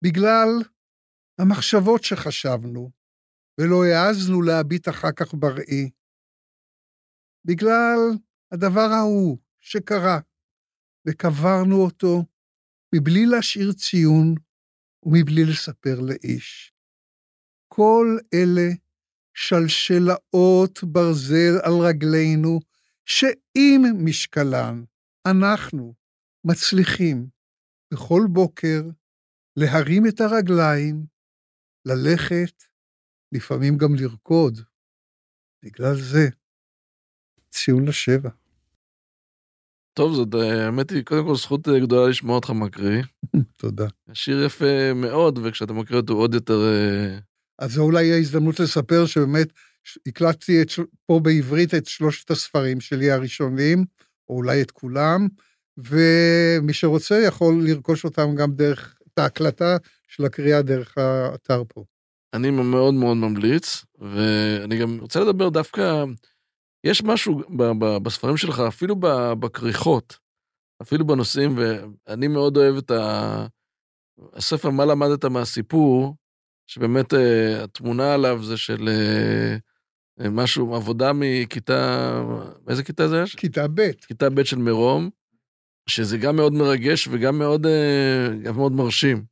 בגלל 0.04 0.50
המחשבות 1.40 2.04
שחשבנו, 2.04 2.92
ולא 3.60 3.84
העזנו 3.84 4.42
להביט 4.42 4.90
אחר 4.90 5.12
כך 5.16 5.34
בראי. 5.34 5.90
בגלל 7.46 8.00
הדבר 8.52 8.90
ההוא 9.00 9.38
שקרה, 9.60 10.20
וקברנו 11.08 11.76
אותו 11.86 12.26
מבלי 12.96 13.26
להשאיר 13.26 13.74
ציון 13.74 14.36
ומבלי 15.04 15.44
לספר 15.52 16.00
לאיש. 16.00 16.74
כל 17.68 18.18
אלה 18.34 18.87
שלשלאות 19.38 20.84
ברזל 20.84 21.60
על 21.63 21.73
רגלינו, 21.88 22.60
שעם 23.06 24.06
משקלן 24.06 24.84
אנחנו 25.28 25.93
מצליחים 26.43 27.28
בכל 27.93 28.21
בוקר 28.30 28.82
להרים 29.56 30.08
את 30.08 30.21
הרגליים, 30.21 31.06
ללכת, 31.86 32.63
לפעמים 33.32 33.78
גם 33.78 33.95
לרקוד. 33.95 34.60
בגלל 35.63 35.95
זה, 35.95 36.30
ציון 37.50 37.88
לשבע. 37.88 38.30
טוב, 39.93 40.13
זאת, 40.13 40.34
האמת 40.34 40.91
היא, 40.91 41.04
קודם 41.04 41.26
כל 41.28 41.36
זכות 41.36 41.67
אה, 41.67 41.80
גדולה 41.80 42.10
לשמוע 42.10 42.36
אותך 42.36 42.50
מקריא. 42.50 43.04
תודה. 43.62 43.88
השיר 44.08 44.43
יפה 44.45 44.93
מאוד, 44.95 45.39
וכשאתה 45.43 45.73
מקריא 45.73 46.00
אותו 46.00 46.13
עוד 46.13 46.34
יותר... 46.34 46.60
אז 47.60 47.72
זו 47.72 47.84
אולי 47.84 48.13
ההזדמנות 48.13 48.60
לספר 48.60 49.06
שבאמת 49.06 49.48
הקלטתי 50.08 50.62
את, 50.62 50.67
פה 51.06 51.20
בעברית 51.24 51.74
את 51.74 51.86
שלושת 51.86 52.32
הספרים 52.32 52.80
שלי 52.80 53.12
הראשונים, 53.12 53.86
או 54.30 54.36
אולי 54.36 54.62
את 54.62 54.72
כולם, 54.72 55.28
ומי 55.78 56.74
שרוצה 56.74 57.20
יכול 57.28 57.63
לרכוש 57.67 58.06
אותם 58.06 58.36
גם 58.36 58.52
דרך, 58.52 58.96
את 59.13 59.20
ההקלטה 59.20 59.78
של 60.08 60.26
הקריאה 60.26 60.62
דרך 60.62 60.98
האתר 60.98 61.63
פה. 61.67 61.84
אני 62.34 62.50
מאוד 62.50 62.93
מאוד 62.93 63.17
ממליץ, 63.17 63.86
ואני 64.00 64.80
גם 64.80 64.98
רוצה 65.00 65.20
לדבר 65.20 65.50
דווקא, 65.50 66.04
יש 66.84 67.04
משהו 67.04 67.41
בספרים 68.04 68.38
שלך, 68.38 68.60
אפילו 68.60 68.96
בכריכות, 69.39 70.17
אפילו 70.82 71.08
בנושאים, 71.08 71.58
ואני 71.58 72.28
מאוד 72.28 72.58
אוהב 72.58 72.76
את 72.76 72.91
הספר 74.34 74.70
מה 74.70 74.86
למדת 74.86 75.26
מהסיפור, 75.26 76.15
שבאמת 76.67 77.13
אה, 77.13 77.63
התמונה 77.63 78.13
עליו 78.13 78.43
זה 78.43 78.58
של 78.58 78.89
אה, 78.89 79.58
אה, 80.19 80.30
משהו, 80.30 80.75
עבודה 80.75 81.12
מכיתה, 81.15 82.21
איזה 82.67 82.84
כיתה 82.84 83.08
זה 83.08 83.21
יש? 83.23 83.36
כיתה 83.36 83.67
ב'. 83.73 83.91
כיתה 84.08 84.30
ב' 84.30 84.43
של 84.43 84.58
מרום, 84.58 85.10
שזה 85.89 86.17
גם 86.17 86.36
מאוד 86.36 86.53
מרגש 86.53 87.08
וגם 87.08 87.39
מאוד, 87.39 87.67
גם 88.43 88.56
מאוד 88.56 88.71
מרשים. 88.71 89.23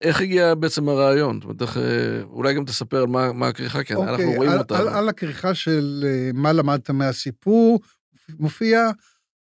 איך 0.00 0.20
הגיע 0.20 0.54
בעצם 0.54 0.88
הרעיון? 0.88 1.36
זאת 1.36 1.44
אומרת, 1.44 1.62
איך, 1.62 1.76
אולי 2.22 2.54
גם 2.54 2.64
תספר 2.64 2.96
על 2.96 3.06
מה, 3.06 3.32
מה 3.32 3.48
הכריכה, 3.48 3.84
כי 3.84 3.94
okay, 3.94 3.96
אנחנו 3.96 4.12
אוקיי, 4.12 4.36
רואים 4.36 4.50
על, 4.50 4.58
אותה. 4.58 4.78
על, 4.78 4.88
על 4.88 5.08
הכריכה 5.08 5.54
של 5.54 6.04
מה 6.34 6.52
למדת 6.52 6.90
מהסיפור, 6.90 7.80
מופיע 8.38 8.90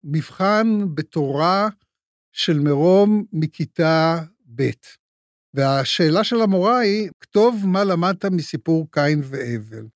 מבחן 0.04 0.86
בתורה 0.94 1.70
של 2.32 2.60
מרום 2.60 3.24
מכיתה 3.34 4.20
ב'. 4.56 4.70
והשאלה 5.54 6.24
של 6.24 6.42
המורה 6.42 6.80
היא, 6.80 7.10
כתוב 7.20 7.64
מה 7.66 7.84
למדת 7.84 8.26
מסיפור 8.26 8.88
קין 8.92 9.22
והבל. 9.24 9.88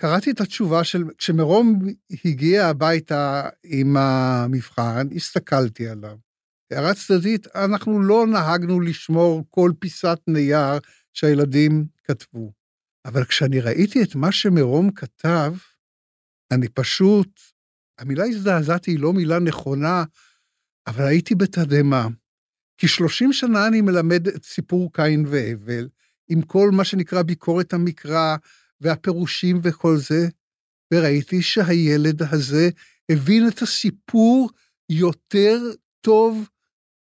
קראתי 0.00 0.30
את 0.30 0.40
התשובה 0.40 0.84
של, 0.84 1.04
כשמרום 1.18 1.78
הגיע 2.24 2.66
הביתה 2.66 3.48
עם 3.64 3.96
המבחן, 3.96 5.06
הסתכלתי 5.16 5.88
עליו. 5.88 6.16
הערה 6.72 6.94
צדדית, 6.94 7.46
אנחנו 7.56 8.02
לא 8.02 8.26
נהגנו 8.26 8.80
לשמור 8.80 9.44
כל 9.50 9.72
פיסת 9.78 10.18
נייר 10.28 10.78
שהילדים 11.12 11.86
כתבו. 12.04 12.52
אבל 13.04 13.24
כשאני 13.24 13.60
ראיתי 13.60 14.02
את 14.02 14.14
מה 14.14 14.32
שמרום 14.32 14.90
כתב, 14.90 15.52
אני 16.52 16.68
פשוט, 16.68 17.40
המילה 17.98 18.24
הזדעזעתי 18.24 18.90
היא 18.90 19.00
לא 19.00 19.12
מילה 19.12 19.38
נכונה, 19.38 20.04
אבל 20.86 21.04
הייתי 21.04 21.34
בתדהמה. 21.34 22.06
כי 22.82 22.88
30 22.88 23.32
שנה 23.32 23.66
אני 23.66 23.80
מלמד 23.80 24.28
את 24.28 24.44
סיפור 24.44 24.92
קין 24.92 25.26
והבל, 25.26 25.88
עם 26.28 26.42
כל 26.42 26.70
מה 26.72 26.84
שנקרא 26.84 27.22
ביקורת 27.22 27.72
המקרא 27.72 28.36
והפירושים 28.80 29.60
וכל 29.62 29.96
זה, 29.96 30.28
וראיתי 30.94 31.42
שהילד 31.42 32.22
הזה 32.22 32.70
הבין 33.08 33.48
את 33.48 33.62
הסיפור 33.62 34.50
יותר 34.88 35.58
טוב 36.00 36.48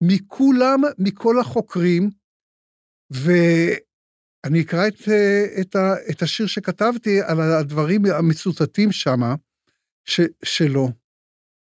מכולם, 0.00 0.80
מכל 0.98 1.40
החוקרים, 1.40 2.10
ואני 3.10 4.60
אקרא 4.60 4.88
את, 4.88 5.00
את, 5.60 5.76
את 6.10 6.22
השיר 6.22 6.46
שכתבתי 6.46 7.22
על 7.22 7.40
הדברים 7.40 8.02
המצוטטים 8.06 8.92
שם, 8.92 9.20
שלו. 10.44 10.88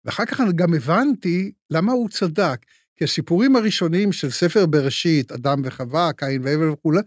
ואחר 0.05 0.25
כך 0.27 0.41
גם 0.55 0.75
הבנתי 0.75 1.53
למה 1.71 1.93
הוא 1.93 2.09
צדק. 2.09 2.67
כי 2.97 3.05
הסיפורים 3.05 3.57
הראשונים 3.57 4.13
של 4.13 4.31
ספר 4.31 4.67
בראשית, 4.67 5.33
אדם 5.33 5.63
וחווה, 5.65 6.13
קין 6.13 6.43
והבל 6.45 6.71
וכולי, 6.71 7.01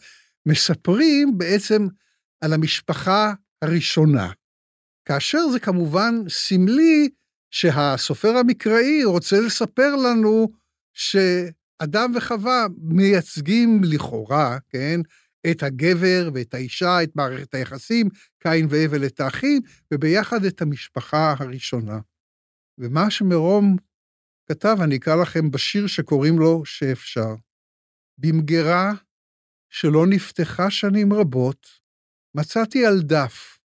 מספרים 0.46 1.38
בעצם 1.38 1.88
על 2.42 2.54
המשפחה 2.54 3.34
הראשונה. 3.62 4.32
כאשר 5.06 5.48
זה 5.52 5.60
כמובן 5.60 6.16
סמלי 6.30 7.10
שהסופר 7.52 8.38
המקראי 8.38 9.04
רוצה 9.04 9.40
לספר 9.40 9.96
לנו 9.96 10.52
שאדם 10.94 12.12
וחווה 12.16 12.66
מייצגים 12.78 13.82
לכאורה, 13.84 14.58
כן, 14.70 15.00
את 15.52 15.64
הגבר 15.64 16.30
ואת 16.34 16.54
האישה, 16.54 17.04
את 17.04 17.16
מערכת 17.16 17.54
היחסים, 17.54 18.10
קין 18.40 18.68
והבל 18.70 19.06
את 19.06 19.20
האחים, 19.20 19.62
וביחד 19.94 20.46
את 20.46 20.62
המשפחה 20.62 21.36
הראשונה. 21.40 22.00
ומה 22.78 23.10
שמרום 23.10 23.76
כתב, 24.52 24.76
אני 24.84 24.98
אקרא 24.98 25.14
לכם 25.22 25.52
בשיר 25.52 25.88
שקוראים 25.88 26.40
לו 26.40 26.66
שאפשר. 26.66 27.36
במגירה 28.18 28.92
שלא 29.70 30.06
נפתחה 30.10 30.72
שנים 30.72 31.14
רבות, 31.14 31.68
מצאתי 32.38 32.86
על 32.86 33.02
דף, 33.08 33.60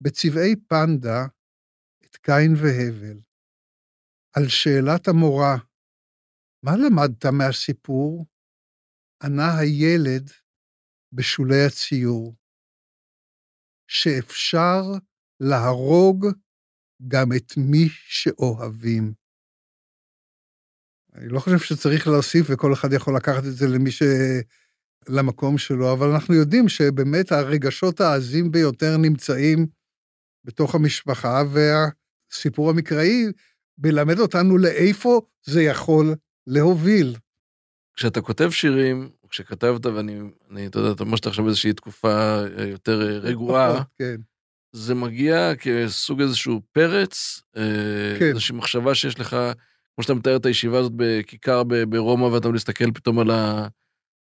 בצבעי 0.00 0.56
פנדה, 0.68 1.20
את 2.04 2.16
קין 2.16 2.52
והבל. 2.62 3.20
על 4.36 4.48
שאלת 4.48 5.08
המורה, 5.08 5.56
מה 6.64 6.72
למדת 6.76 7.26
מהסיפור? 7.26 8.26
ענה 9.22 9.58
הילד 9.58 10.30
בשולי 11.12 11.66
הציור, 11.66 12.34
שאפשר 13.90 14.82
להרוג 15.40 16.26
גם 17.08 17.26
את 17.36 17.52
מי 17.56 17.88
שאוהבים. 17.90 19.23
אני 21.14 21.28
לא 21.28 21.40
חושב 21.40 21.58
שצריך 21.58 22.08
להוסיף, 22.08 22.46
וכל 22.50 22.72
אחד 22.72 22.92
יכול 22.92 23.16
לקחת 23.16 23.44
את 23.44 23.54
זה 23.56 23.68
למי 23.68 23.90
ש... 23.90 24.02
למקום 25.08 25.58
שלו, 25.58 25.92
אבל 25.92 26.08
אנחנו 26.08 26.34
יודעים 26.34 26.68
שבאמת 26.68 27.32
הרגשות 27.32 28.00
העזים 28.00 28.52
ביותר 28.52 28.96
נמצאים 28.96 29.66
בתוך 30.44 30.74
המשפחה, 30.74 31.42
והסיפור 31.52 32.70
המקראי 32.70 33.26
מלמד 33.78 34.18
אותנו 34.18 34.58
לאיפה 34.58 35.20
זה 35.44 35.62
יכול 35.62 36.14
להוביל. 36.46 37.16
כשאתה 37.96 38.20
כותב 38.20 38.50
שירים, 38.50 39.10
כשכתבת, 39.28 39.86
ואני, 39.86 40.20
אני, 40.50 40.66
אתה 40.66 40.78
יודע, 40.78 40.92
אתה 40.92 41.02
אומר 41.02 41.16
שאתה 41.16 41.28
עכשיו 41.28 41.44
באיזושהי 41.44 41.72
תקופה 41.72 42.44
אה, 42.58 42.66
יותר 42.66 43.02
אה, 43.02 43.18
רגועה, 43.18 43.82
כן. 43.98 44.16
זה 44.72 44.94
מגיע 44.94 45.52
כסוג 45.56 46.20
איזשהו 46.20 46.62
פרץ, 46.72 47.42
אה, 47.56 48.16
כן. 48.18 48.28
איזושהי 48.28 48.56
מחשבה 48.56 48.94
שיש 48.94 49.20
לך, 49.20 49.36
כמו 49.94 50.02
שאתה 50.02 50.14
מתאר 50.14 50.36
את 50.36 50.46
הישיבה 50.46 50.78
הזאת 50.78 50.92
בכיכר 50.96 51.62
ברומא, 51.88 52.24
ואתה 52.24 52.48
מסתכל 52.48 52.92
פתאום 52.92 53.18
על. 53.18 53.30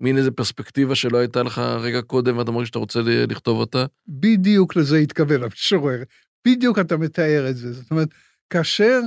מין 0.01 0.19
איזה 0.19 0.31
פרספקטיבה 0.31 0.95
שלא 0.95 1.19
הייתה 1.19 1.43
לך 1.43 1.59
רגע 1.59 2.03
קודם, 2.03 2.39
ואתה 2.39 2.51
מרגיש 2.51 2.69
שאתה 2.69 2.79
רוצה 2.79 3.01
לכתוב 3.05 3.59
אותה. 3.59 3.87
בדיוק 4.09 4.77
לזה 4.77 4.97
התכוון 4.97 5.43
המשורר. 5.43 6.03
בדיוק 6.49 6.79
אתה 6.79 6.97
מתאר 6.97 7.47
את 7.51 7.57
זה. 7.57 7.73
זאת 7.73 7.91
אומרת, 7.91 8.09
כאשר, 8.51 9.01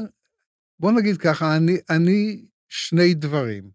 בוא 0.79 0.91
נגיד 0.91 1.17
ככה, 1.17 1.57
אני, 1.57 1.77
אני 1.89 2.45
שני 2.69 3.13
דברים. 3.13 3.69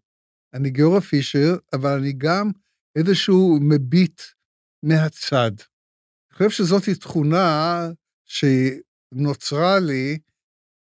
אני 0.53 0.69
גיורא 0.69 0.99
פישר, 0.99 1.55
אבל 1.73 1.97
אני 1.97 2.13
גם 2.13 2.51
איזשהו 2.95 3.59
מביט 3.61 4.21
מהצד. 4.83 5.51
אני 6.31 6.37
חושב 6.37 6.49
שזאת 6.49 6.89
תכונה 6.89 7.87
שנוצרה 8.25 9.79
לי 9.79 10.19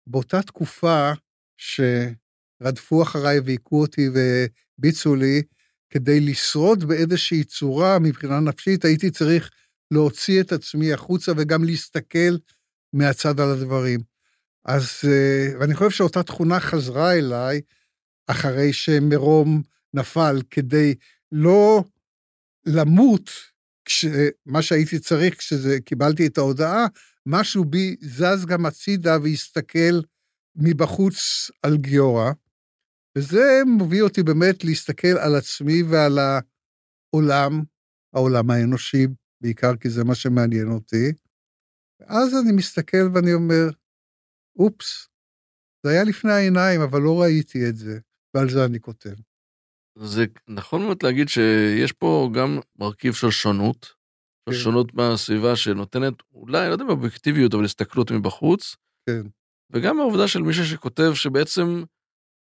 באותה 0.06 0.42
תקופה 0.42 1.12
שרדפו 1.58 3.02
אחריי 3.02 3.40
והיכו 3.40 3.80
אותי 3.80 4.08
והביצו 4.08 5.14
לי, 5.14 5.42
כדי 5.90 6.20
לשרוד 6.20 6.84
באיזושהי 6.84 7.44
צורה 7.44 7.98
מבחינה 7.98 8.40
נפשית, 8.40 8.84
הייתי 8.84 9.10
צריך 9.10 9.50
להוציא 9.90 10.40
את 10.40 10.52
עצמי 10.52 10.92
החוצה 10.92 11.32
וגם 11.36 11.64
להסתכל 11.64 12.36
מהצד 12.92 13.40
על 13.40 13.50
הדברים. 13.50 14.00
אז, 14.64 14.88
אה, 15.04 15.58
ואני 15.60 15.74
חושב 15.74 15.90
שאותה 15.90 16.22
תכונה 16.22 16.60
חזרה 16.60 17.12
אליי 17.14 17.60
אחרי 18.26 18.72
שמרום 18.72 19.62
נפל, 19.94 20.42
כדי 20.50 20.94
לא 21.32 21.84
למות, 22.66 23.30
כש, 23.84 24.04
מה 24.46 24.62
שהייתי 24.62 24.98
צריך 24.98 25.38
כשקיבלתי 25.38 26.26
את 26.26 26.38
ההודעה, 26.38 26.86
משהו 27.26 27.64
בי 27.64 27.96
זז 28.00 28.46
גם 28.46 28.66
הצידה 28.66 29.16
והסתכל 29.22 30.00
מבחוץ 30.58 31.16
על 31.62 31.76
גיורא. 31.76 32.30
וזה 33.18 33.60
מביא 33.78 34.02
אותי 34.02 34.22
באמת 34.22 34.64
להסתכל 34.64 35.16
על 35.24 35.34
עצמי 35.34 35.82
ועל 35.82 36.18
העולם, 36.18 37.62
העולם 38.14 38.50
האנושי, 38.50 39.06
בעיקר 39.42 39.76
כי 39.76 39.90
זה 39.90 40.04
מה 40.04 40.14
שמעניין 40.14 40.68
אותי. 40.68 41.12
ואז 42.00 42.34
אני 42.42 42.52
מסתכל 42.56 43.06
ואני 43.14 43.34
אומר, 43.34 43.68
אופס, 44.58 45.08
זה 45.86 45.90
היה 45.92 46.04
לפני 46.04 46.32
העיניים, 46.32 46.80
אבל 46.80 47.00
לא 47.00 47.22
ראיתי 47.22 47.58
את 47.68 47.76
זה, 47.76 47.98
ועל 48.34 48.50
זה 48.50 48.64
אני 48.64 48.80
כותב. 48.80 49.14
זה 49.98 50.24
נכון 50.48 50.82
מאוד 50.82 51.02
להגיד 51.02 51.28
שיש 51.28 51.92
פה 51.92 52.30
גם 52.34 52.58
מרכיב 52.78 53.12
של 53.12 53.30
שונות, 53.30 53.86
של 54.48 54.54
כן. 54.54 54.62
שונות 54.62 54.94
מהסביבה 54.94 55.56
שנותנת, 55.56 56.14
אולי, 56.32 56.68
לא 56.68 56.72
יודע 56.72 56.84
אם 56.84 56.90
אובייקטיביות, 56.90 57.54
אבל 57.54 57.64
הסתכלות 57.64 58.10
מבחוץ, 58.10 58.76
כן, 59.08 59.22
וגם 59.72 60.00
העובדה 60.00 60.28
של 60.28 60.42
מישהו 60.42 60.64
שכותב 60.64 61.12
שבעצם 61.14 61.82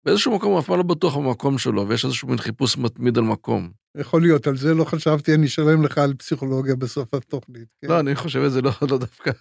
באיזשהו 0.05 0.35
מקום 0.35 0.51
הוא 0.51 0.59
אף 0.59 0.65
פעם 0.65 0.77
לא 0.77 0.83
בטוח 0.83 1.17
במקום 1.17 1.57
שלו, 1.57 1.87
ויש 1.87 2.05
איזשהו 2.05 2.27
מין 2.27 2.37
חיפוש 2.37 2.77
מתמיד 2.77 3.17
על 3.17 3.23
מקום. 3.23 3.71
יכול 3.97 4.21
להיות, 4.21 4.47
על 4.47 4.57
זה 4.57 4.73
לא 4.73 4.83
חשבתי, 4.83 5.33
אני 5.33 5.45
אשלם 5.45 5.83
לך 5.83 5.97
על 5.97 6.13
פסיכולוגיה 6.13 6.75
בסוף 6.75 7.13
התוכנית. 7.13 7.67
כן? 7.81 7.87
לא, 7.87 7.99
אני 7.99 8.15
חושב 8.15 8.39
את 8.39 8.51
זה 8.51 8.61
לא, 8.61 8.71
לא 8.91 8.97
דווקא. 8.97 9.31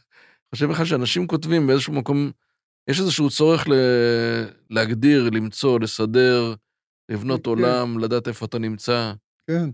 חושב 0.54 0.66
בכלל 0.66 0.84
שאנשים 0.84 1.26
כותבים 1.26 1.66
באיזשהו 1.66 1.92
מקום, 1.92 2.30
יש 2.90 3.00
איזשהו 3.00 3.30
צורך 3.30 3.68
ל... 3.68 3.72
להגדיר, 4.70 5.30
למצוא, 5.30 5.80
לסדר, 5.80 6.54
לבנות 7.08 7.44
כן. 7.44 7.50
עולם, 7.50 7.98
לדעת 7.98 8.28
איפה 8.28 8.46
אתה 8.46 8.58
נמצא. 8.58 9.12
כן. 9.50 9.70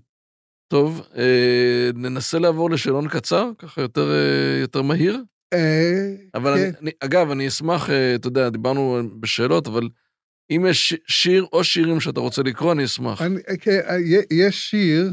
טוב, 0.72 1.06
אה, 1.16 1.90
ננסה 1.94 2.38
לעבור 2.38 2.70
לשאלון 2.70 3.08
קצר, 3.08 3.50
ככה 3.58 3.80
יותר, 3.80 4.10
אה, 4.10 4.58
יותר 4.60 4.82
מהיר. 4.82 5.22
אה, 5.52 6.14
אבל 6.34 6.54
כן. 6.56 6.70
אני, 6.82 6.90
אגב, 7.00 7.30
אני 7.30 7.48
אשמח, 7.48 7.90
אה, 7.90 8.14
אתה 8.14 8.28
יודע, 8.28 8.48
דיברנו 8.48 9.02
בשאלות, 9.20 9.66
אבל 9.66 9.88
אם 10.50 10.66
יש 10.70 10.94
שיר 11.06 11.46
או 11.52 11.64
שירים 11.64 12.00
שאתה 12.00 12.20
רוצה 12.20 12.42
לקרוא, 12.42 12.72
אני 12.72 12.84
אשמח. 12.84 13.22
אני, 13.22 13.34
כן, 13.60 13.80
י- 14.04 14.34
יש 14.34 14.70
שיר, 14.70 15.12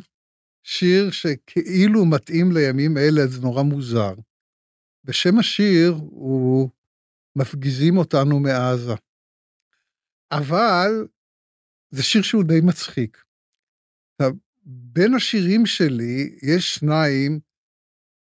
שיר 0.64 1.12
שכאילו 1.12 2.06
מתאים 2.06 2.52
לימים 2.52 2.98
אלה, 2.98 3.28
זה 3.28 3.42
נורא 3.42 3.64
מוזר. 3.64 4.14
ושם 5.06 5.40
השיר 5.40 5.92
הוא 6.00 6.70
מפגיזים 7.38 7.98
אותנו 7.98 8.40
מעזה. 8.40 8.94
אבל 10.32 11.08
זה 11.92 12.04
שיר 12.04 12.22
שהוא 12.22 12.44
די 12.44 12.60
מצחיק. 12.64 13.24
עכשיו, 14.14 14.36
בין 14.66 15.14
השירים 15.14 15.66
שלי 15.66 16.38
יש 16.44 16.76
שניים 16.76 17.40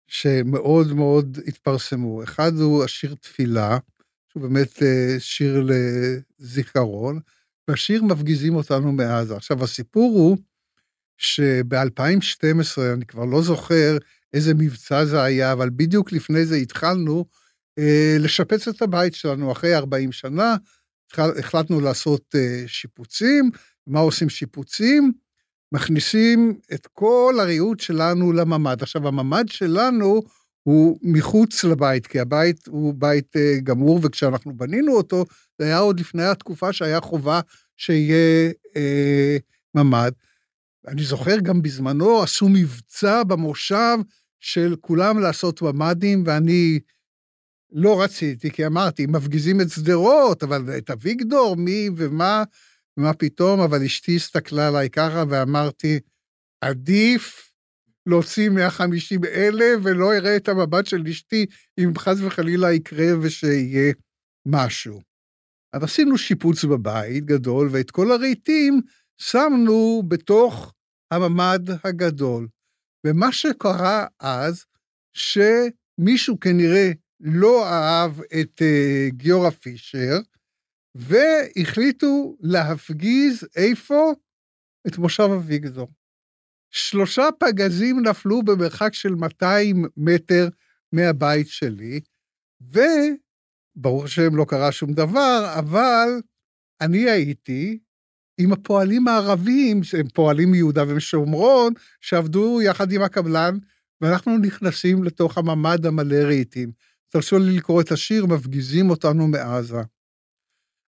שמאוד 0.07 0.93
מאוד 0.93 1.39
התפרסמו. 1.47 2.23
אחד 2.23 2.53
הוא 2.59 2.85
השיר 2.85 3.15
תפילה, 3.21 3.79
שהוא 4.29 4.43
באמת 4.43 4.83
אה, 4.83 5.17
שיר 5.19 5.67
לזיכרון, 6.39 7.21
והשיר 7.69 8.03
מפגיזים 8.03 8.55
אותנו 8.55 8.93
מעזה. 8.93 9.37
עכשיו, 9.37 9.65
הסיפור 9.65 10.13
הוא 10.19 10.37
שב-2012, 11.19 12.81
אני 12.95 13.07
כבר 13.07 13.25
לא 13.25 13.43
זוכר 13.43 13.97
איזה 14.33 14.55
מבצע 14.55 15.05
זה 15.05 15.23
היה, 15.23 15.53
אבל 15.53 15.71
בדיוק 15.71 16.13
לפני 16.13 16.47
זה 16.47 16.57
התחלנו 16.57 17.25
אה, 17.79 18.17
לשפץ 18.21 18.69
את 18.69 18.83
הבית 18.83 19.15
שלנו 19.15 19.53
אחרי 19.53 19.75
40 19.75 20.13
שנה, 20.13 20.57
החלטנו 21.19 21.81
לעשות 21.81 22.35
אה, 22.35 22.65
שיפוצים. 22.67 23.51
מה 23.87 24.01
עושים 24.01 24.29
שיפוצים? 24.29 25.13
מכניסים 25.73 26.59
את 26.75 26.87
כל 26.93 27.35
הריהוט 27.41 27.81
שלנו 27.81 28.33
לממ"ד. 28.33 28.83
עכשיו, 28.83 29.09
הממ"ד 29.09 29.49
שלנו 29.49 30.23
הוא 30.63 30.99
מחוץ 31.03 31.65
לבית, 31.65 32.07
כי 32.07 32.21
הבית 32.21 32.67
הוא 32.67 32.95
בית 32.99 33.37
אה, 33.37 33.61
גמור, 33.63 34.01
וכשאנחנו 34.03 34.57
בנינו 34.57 34.93
אותו, 34.93 35.25
זה 35.59 35.65
היה 35.65 35.79
עוד 35.79 36.01
לפני 36.01 36.25
התקופה 36.25 36.73
שהיה 36.73 37.01
חובה 37.01 37.41
שיהיה 37.77 38.53
אה, 38.77 39.37
ממ"ד. 39.75 40.13
אני 40.87 41.05
זוכר 41.05 41.39
גם 41.39 41.63
בזמנו 41.63 42.23
עשו 42.23 42.49
מבצע 42.49 43.23
במושב 43.23 43.97
של 44.41 44.75
כולם 44.81 45.19
לעשות 45.19 45.63
ממ"דים, 45.63 46.23
ואני 46.27 46.79
לא 47.73 48.03
רציתי, 48.03 48.51
כי 48.51 48.67
אמרתי, 48.67 49.07
מפגיזים 49.07 49.61
את 49.61 49.71
שדרות, 49.71 50.43
אבל 50.43 50.79
את 50.79 50.91
אביגדור, 50.91 51.57
מי 51.57 51.91
ומה, 51.97 52.45
ומה 52.99 53.15
פתאום, 53.15 53.61
אבל 53.61 53.83
אשתי 53.83 54.17
הסתכלה 54.17 54.69
עליי 54.69 54.91
ככה 54.91 55.25
ואמרתי, 55.29 56.01
עדיף 56.61 57.53
להוציא 58.07 58.51
150 58.51 59.25
אלה 59.25 59.65
ולא 59.83 60.15
אראה 60.15 60.37
את 60.37 60.49
המבט 60.49 60.87
של 60.87 61.07
אשתי 61.11 61.47
אם 61.79 61.93
חס 61.99 62.17
וחלילה 62.21 62.73
יקרה 62.73 63.07
ושיהיה 63.23 63.93
משהו. 64.47 65.01
אז 65.73 65.83
עשינו 65.83 66.19
שיפוץ 66.19 66.65
בבית 66.65 67.25
גדול, 67.25 67.69
ואת 67.73 67.91
כל 67.91 68.13
הרהיטים 68.13 68.81
שמנו 69.19 70.03
בתוך 70.09 70.75
הממ"ד 71.11 71.71
הגדול. 71.85 72.49
ומה 73.07 73.33
שקרה 73.33 74.07
אז, 74.21 74.65
שמישהו 75.13 76.41
כנראה 76.41 76.91
לא 77.21 77.67
אהב 77.67 78.21
את 78.21 78.63
uh, 78.63 79.15
גיורא 79.15 79.51
פישר, 79.51 80.19
והחליטו 80.97 82.37
להפגיז 82.41 83.49
איפה? 83.57 84.13
את 84.87 84.99
מושב 84.99 85.29
אביגדור. 85.37 85.89
שלושה 86.71 87.29
פגזים 87.39 88.01
נפלו 88.01 88.43
במרחק 88.43 88.95
של 88.95 89.15
200 89.15 89.85
מטר 89.97 90.49
מהבית 90.93 91.49
שלי, 91.49 92.01
וברוך 92.61 94.05
השם 94.05 94.37
לא 94.37 94.45
קרה 94.49 94.73
שום 94.73 94.93
דבר, 94.93 95.55
אבל 95.59 96.09
אני 96.81 97.11
הייתי 97.11 97.79
עם 98.41 98.53
הפועלים 98.53 99.09
הערבים, 99.09 99.83
שהם 99.83 100.09
פועלים 100.09 100.51
מיהודה 100.51 100.85
ומשומרון, 100.89 101.73
שעבדו 102.01 102.63
יחד 102.63 102.93
עם 102.93 103.03
הקבלן, 103.03 103.59
ואנחנו 104.01 104.39
נכנסים 104.39 105.05
לתוך 105.05 105.39
הממ"ד 105.39 105.87
המלא 105.87 106.17
רהיטים. 106.17 106.73
תרשו 107.09 107.39
לי 107.39 107.57
לקרוא 107.57 107.81
את 107.81 107.93
השיר, 107.93 108.27
מפגיזים 108.27 108.91
אותנו 108.91 109.29
מעזה. 109.29 109.83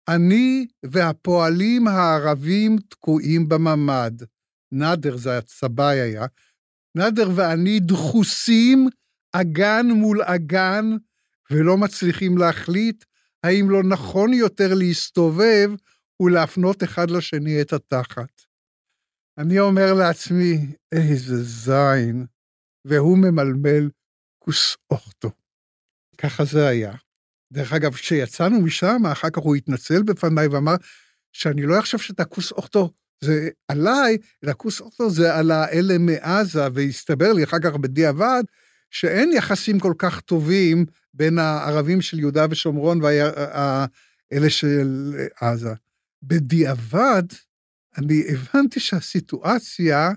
אני 0.10 0.68
והפועלים 0.86 1.88
הערבים 1.88 2.78
תקועים 2.90 3.50
בממ"ד. 3.50 4.24
נאדר, 4.72 5.18
זה 5.18 5.38
הצבאי 5.38 6.00
היה. 6.00 6.26
נאדר 6.98 7.30
ואני 7.36 7.80
דחוסים 7.80 8.88
אגן 9.32 9.86
מול 9.90 10.22
אגן, 10.24 10.86
ולא 11.52 11.78
מצליחים 11.78 12.38
להחליט 12.38 13.06
האם 13.44 13.70
לא 13.70 13.84
נכון 13.84 14.34
יותר 14.34 14.74
להסתובב 14.74 15.70
ולהפנות 16.22 16.84
אחד 16.84 17.10
לשני 17.10 17.62
את 17.62 17.74
התחת. 17.74 18.42
אני 19.38 19.60
אומר 19.60 19.94
לעצמי, 19.94 20.76
איזה 20.92 21.44
זין, 21.44 22.26
והוא 22.88 23.18
ממלמל 23.18 23.90
כוס 24.40 24.78
אוכטו. 24.92 25.32
ככה 26.18 26.46
זה 26.46 26.68
היה. 26.68 26.94
דרך 27.56 27.74
אגב, 27.74 27.94
כשיצאנו 27.94 28.62
משם, 28.62 29.02
אחר 29.12 29.30
כך 29.30 29.42
הוא 29.42 29.56
התנצל 29.56 30.04
בפניי 30.04 30.48
ואמר 30.48 30.76
שאני 31.34 31.62
לא 31.62 31.80
אחשוב 31.80 32.02
שאת 32.02 32.20
הכוס 32.20 32.52
אוכטו 32.52 32.92
זה 33.24 33.50
עליי, 33.68 34.18
אלא 34.44 34.54
כוס 34.58 34.82
אוכטו 34.82 35.10
זה 35.10 35.36
על 35.36 35.52
האלה 35.52 35.98
מעזה, 35.98 36.68
והסתבר 36.74 37.34
לי 37.34 37.44
אחר 37.44 37.58
כך 37.64 37.76
בדיעבד, 37.76 38.44
שאין 38.92 39.32
יחסים 39.32 39.80
כל 39.80 39.94
כך 39.98 40.22
טובים 40.22 40.86
בין 41.14 41.40
הערבים 41.40 42.02
של 42.02 42.20
יהודה 42.20 42.46
ושומרון 42.50 43.00
ואלה 43.02 44.50
של 44.50 45.14
עזה. 45.42 45.74
בדיעבד, 46.24 47.24
אני 47.98 48.24
הבנתי 48.30 48.80
שהסיטואציה 48.80 50.12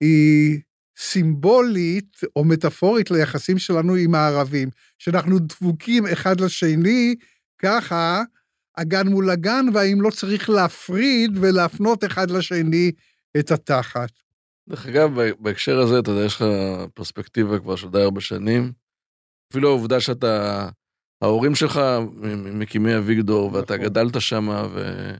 היא 0.00 0.60
סימבולית 0.96 2.20
או 2.36 2.44
מטאפורית 2.44 3.10
ליחסים 3.10 3.58
שלנו 3.58 3.94
עם 3.94 4.14
הערבים, 4.14 4.68
שאנחנו 4.98 5.38
דבוקים 5.38 6.06
אחד 6.06 6.40
לשני, 6.40 7.14
ככה 7.58 8.22
הגן 8.76 9.08
מול 9.08 9.30
הגן, 9.30 9.66
והאם 9.74 10.00
לא 10.00 10.10
צריך 10.10 10.50
להפריד 10.50 11.30
ולהפנות 11.40 12.04
אחד 12.04 12.30
לשני 12.30 12.92
את 13.38 13.50
התחת. 13.50 14.10
דרך 14.68 14.86
אגב, 14.86 15.10
בהקשר 15.38 15.78
הזה, 15.78 15.98
אתה 15.98 16.10
יודע, 16.10 16.24
יש 16.24 16.36
לך 16.36 16.44
פרספקטיבה 16.94 17.58
כבר 17.58 17.76
של 17.76 17.88
די 17.88 18.02
הרבה 18.02 18.20
שנים. 18.20 18.72
אפילו 19.50 19.68
העובדה 19.68 20.00
שאתה, 20.00 20.68
ההורים 21.22 21.54
שלך 21.54 21.80
מקימי 22.36 22.96
אביגדור, 22.96 23.52
ואתה 23.52 23.74
נכון. 23.74 23.86
גדלת 23.86 24.20
שם, 24.20 24.48
ו... 24.48 25.10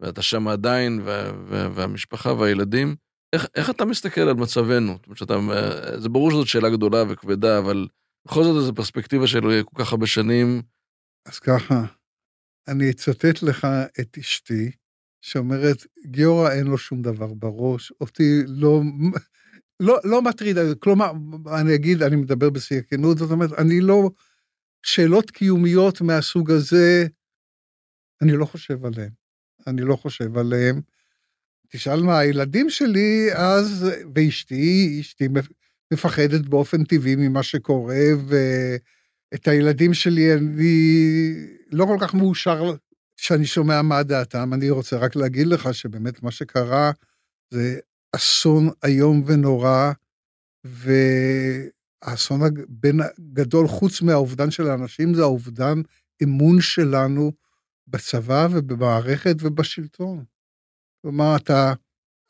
ואתה 0.00 0.22
שם 0.22 0.48
עדיין. 0.48 1.00
ו... 1.04 1.30
והמשפחה 1.74 2.32
והילדים, 2.32 2.96
איך, 3.32 3.46
איך 3.54 3.70
אתה 3.70 3.84
מסתכל 3.84 4.20
על 4.20 4.34
מצבנו? 4.34 4.92
זאת 4.92 5.06
אומרת 5.06 5.18
שאתה, 5.18 5.34
זה 5.98 6.08
ברור 6.08 6.30
שזאת 6.30 6.46
שאלה 6.46 6.70
גדולה 6.70 7.04
וכבדה, 7.08 7.58
אבל 7.58 7.88
בכל 8.26 8.44
זאת 8.44 8.56
איזו 8.56 8.74
פרספקטיבה 8.74 9.26
של 9.26 9.40
כל 9.64 9.84
כך 9.84 9.92
הרבה 9.92 10.06
שנים. 10.06 10.62
אז 11.26 11.38
ככה, 11.38 11.84
אני 12.68 12.90
אצטט 12.90 13.42
לך 13.42 13.66
את 14.00 14.18
אשתי, 14.18 14.70
שאומרת, 15.20 15.86
גיורא 16.06 16.50
אין 16.50 16.66
לו 16.66 16.78
שום 16.78 17.02
דבר 17.02 17.34
בראש, 17.34 17.92
אותי 18.00 18.42
לא, 18.46 18.80
לא, 19.80 19.98
לא 20.04 20.22
מטריד, 20.22 20.56
כלומר, 20.78 21.12
אני 21.60 21.74
אגיד, 21.74 22.02
אני 22.02 22.16
מדבר 22.16 22.50
בשיא 22.50 22.78
הכנות, 22.78 23.18
זאת 23.18 23.30
אומרת, 23.30 23.52
אני 23.52 23.80
לא, 23.80 24.10
שאלות 24.82 25.30
קיומיות 25.30 26.00
מהסוג 26.00 26.50
הזה, 26.50 27.06
אני 28.22 28.32
לא 28.32 28.44
חושב 28.44 28.84
עליהן. 28.84 29.10
אני 29.66 29.82
לא 29.82 29.96
חושב 29.96 30.38
עליהן. 30.38 30.80
תשאל 31.72 32.02
מה 32.02 32.18
הילדים 32.18 32.70
שלי, 32.70 33.28
אז, 33.34 33.86
ואשתי, 34.14 34.98
אשתי 35.00 35.28
מפחדת 35.92 36.40
באופן 36.40 36.84
טבעי 36.84 37.16
ממה 37.16 37.42
שקורה, 37.42 38.04
ואת 38.26 39.48
הילדים 39.48 39.94
שלי 39.94 40.34
אני 40.34 41.34
לא 41.72 41.84
כל 41.84 41.96
כך 42.00 42.14
מאושר 42.14 42.74
שאני 43.16 43.46
שומע 43.46 43.82
מה 43.82 44.02
דעתם. 44.02 44.54
אני 44.54 44.70
רוצה 44.70 44.96
רק 44.96 45.16
להגיד 45.16 45.46
לך 45.46 45.74
שבאמת 45.74 46.22
מה 46.22 46.30
שקרה 46.30 46.90
זה 47.50 47.78
אסון 48.16 48.70
איום 48.84 49.22
ונורא, 49.26 49.92
והאסון 50.64 52.40
הגדול, 52.42 53.68
חוץ 53.68 54.02
מהאובדן 54.02 54.50
של 54.50 54.66
האנשים, 54.66 55.14
זה 55.14 55.22
האובדן 55.22 55.82
אמון 56.22 56.60
שלנו 56.60 57.32
בצבא 57.86 58.48
ובמערכת 58.50 59.36
ובשלטון. 59.40 60.24
כלומר, 61.02 61.36
אתה... 61.36 61.72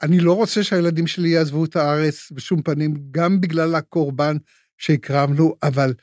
אני 0.03 0.21
לא 0.21 0.33
רוצה 0.33 0.65
שהילדים 0.65 1.07
שלי 1.07 1.29
יעזבו 1.29 1.65
את 1.65 1.77
הארץ 1.77 2.33
בשום 2.33 2.63
פנים, 2.63 2.95
גם 3.11 3.41
בגלל 3.41 3.75
הקורבן 3.75 4.37
שהקרבנו, 4.79 5.55
אבל 5.63 5.95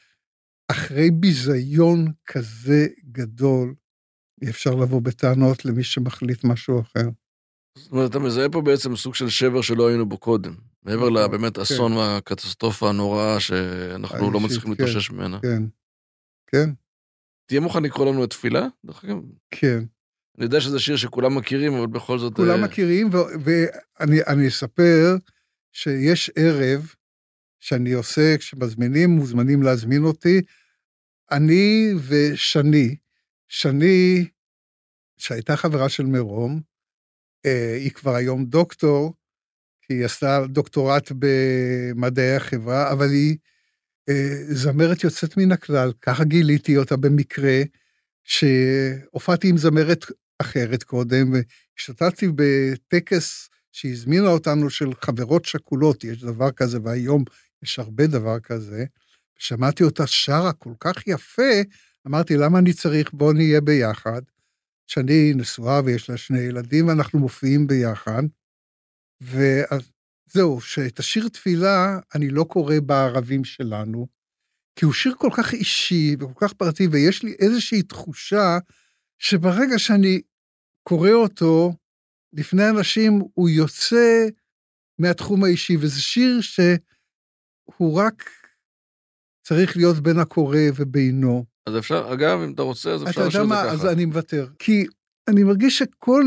אחרי 0.72 1.12
ביזיון 1.12 2.12
כזה 2.26 2.88
גדול, 3.12 3.74
אי 4.42 4.50
אפשר 4.50 4.76
לבוא 4.76 5.02
בטענות 5.02 5.66
למי 5.66 5.84
שמחליט 5.84 6.44
משהו 6.44 6.82
אחר. 6.82 7.10
זאת 7.78 7.92
אומרת, 7.92 8.10
אתה 8.10 8.20
מזהה 8.20 8.50
פה 8.50 8.62
בעצם 8.62 8.96
סוג 8.96 9.16
של 9.16 9.30
שבר 9.30 9.62
שלא 9.62 9.88
היינו 9.88 10.10
בו 10.10 10.18
קודם. 10.18 10.56
מעבר 10.84 11.10
נכון, 11.10 11.14
לבאמת 11.14 11.56
כן. 11.56 11.62
אסון 11.62 11.94
והקטסטרופה 11.94 12.90
הנוראה 12.90 13.40
שאנחנו 13.40 14.32
לא 14.32 14.40
מצליחים 14.40 14.76
כן, 14.76 14.84
להתאושש 14.84 15.12
ממנה. 15.12 15.40
כן, 15.42 15.64
כן. 16.48 16.70
תהיה 17.46 17.62
מוכן 17.62 17.84
לקרוא 17.84 18.06
לנו 18.06 18.24
את 18.24 18.30
תפילה? 18.30 18.68
כן. 19.52 19.84
אני 20.38 20.46
יודע 20.46 20.62
שזה 20.62 20.80
שיר 20.80 20.96
שכולם 20.96 21.36
מכירים, 21.36 21.74
אבל 21.74 21.88
בכל 21.88 22.20
זאת... 22.20 22.34
כולם 22.36 22.64
uh... 22.64 22.68
מכירים, 22.68 23.10
ואני 23.44 24.48
אספר 24.48 25.16
שיש 25.72 26.32
ערב 26.36 26.94
שאני 27.60 27.92
עושה, 27.92 28.38
כשמזמינים, 28.38 29.10
מוזמנים 29.10 29.64
להזמין 29.64 30.04
אותי, 30.04 30.42
אני 31.32 31.94
ושני, 32.08 32.96
שני, 33.48 34.28
שהייתה 35.18 35.56
חברה 35.56 35.90
של 35.90 36.06
מרום, 36.06 36.62
אה, 37.46 37.76
היא 37.76 37.92
כבר 37.92 38.16
היום 38.16 38.46
דוקטור, 38.46 39.14
היא 39.90 40.06
עשתה 40.06 40.44
דוקטורט 40.50 41.12
במדעי 41.20 42.36
החברה, 42.36 42.92
אבל 42.92 43.10
היא 43.10 43.38
אה, 44.10 44.36
זמרת 44.50 45.04
יוצאת 45.04 45.38
מן 45.38 45.52
הכלל, 45.52 45.94
ככה 46.02 46.24
גיליתי 46.24 46.78
אותה 46.78 46.98
במקרה, 46.98 47.62
שהופעתי 48.24 49.50
עם 49.50 49.58
זמרת 49.58 50.06
אחרת 50.40 50.84
קודם, 50.84 51.32
והשתתפתי 51.34 52.28
בטקס 52.36 53.50
שהזמינה 53.72 54.28
אותנו 54.28 54.70
של 54.70 54.90
חברות 55.02 55.46
שכולות, 55.46 56.04
יש 56.04 56.24
דבר 56.24 56.52
כזה, 56.52 56.80
והיום 56.84 57.24
יש 57.64 57.80
הרבה 57.80 58.08
דבר 58.08 58.40
כזה. 58.40 58.86
שמעתי 59.40 59.84
אותה 59.84 60.08
שרה 60.08 60.54
כל 60.54 60.74
כך 60.80 61.08
יפה, 61.08 61.62
אמרתי, 62.08 62.38
למה 62.38 62.60
אני 62.60 62.74
צריך, 62.74 63.14
בוא 63.14 63.34
נהיה 63.34 63.62
ביחד. 63.62 64.22
שאני 64.88 65.34
נשואה 65.36 65.82
ויש 65.86 66.10
לה 66.10 66.18
שני 66.18 66.40
ילדים, 66.40 66.88
ואנחנו 66.88 67.20
מופיעים 67.20 67.68
ביחד. 67.68 68.24
וזהו, 69.22 70.62
שאת 70.62 71.00
השיר 71.00 71.28
תפילה 71.28 72.00
אני 72.16 72.30
לא 72.30 72.44
קורא 72.44 72.76
בערבים 72.86 73.44
שלנו, 73.44 74.08
כי 74.76 74.86
הוא 74.86 74.94
שיר 74.94 75.16
כל 75.18 75.30
כך 75.38 75.54
אישי 75.54 76.16
וכל 76.20 76.48
כך 76.48 76.54
פרטי, 76.54 76.88
ויש 76.88 77.24
לי 77.24 77.36
איזושהי 77.40 77.84
תחושה 77.84 78.58
שברגע 79.20 79.80
שאני 79.80 80.22
קורא 80.84 81.12
אותו 81.12 81.74
לפני 82.34 82.70
אנשים, 82.70 83.22
הוא 83.34 83.50
יוצא 83.50 84.28
מהתחום 85.00 85.44
האישי, 85.44 85.78
וזה 85.78 86.02
שיר 86.02 86.42
שהוא 86.42 88.00
רק 88.00 88.30
צריך 89.48 89.78
להיות 89.78 89.98
בין 89.98 90.20
הקורא 90.20 90.58
ובינו. 90.76 91.46
אז 91.66 91.78
אפשר, 91.78 92.14
אגב, 92.14 92.40
אם 92.40 92.54
אתה 92.54 92.62
רוצה, 92.62 92.92
אז 92.92 93.04
אפשר 93.04 93.28
לשאול 93.28 93.44
את 93.44 93.50
זה 93.50 93.56
ככה. 93.56 93.62
אתה 93.62 93.66
יודע 93.66 93.78
מה, 93.78 93.84
אז 93.84 93.94
אני 93.94 94.06
מוותר. 94.06 94.48
כי 94.60 94.86
אני 95.28 95.44
מרגיש 95.44 95.78
שכל 95.78 96.24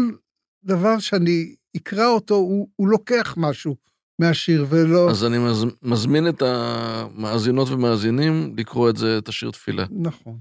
דבר 0.65 0.99
שאני 0.99 1.55
אקרא 1.77 2.07
אותו, 2.07 2.35
הוא, 2.35 2.69
הוא 2.77 2.89
לוקח 2.89 3.35
משהו 3.37 3.77
מהשיר, 4.19 4.67
ולא... 4.69 5.11
אז 5.11 5.25
אני 5.25 5.39
מז, 5.39 5.65
מזמין 5.83 6.29
את 6.29 6.43
המאזינות 6.43 7.69
ומאזינים 7.69 8.55
לקרוא 8.57 8.91
את 8.91 8.97
זה, 8.97 9.19
את 9.19 9.29
השיר 9.29 9.51
תפילה. 9.51 9.85
נכון. 9.91 10.39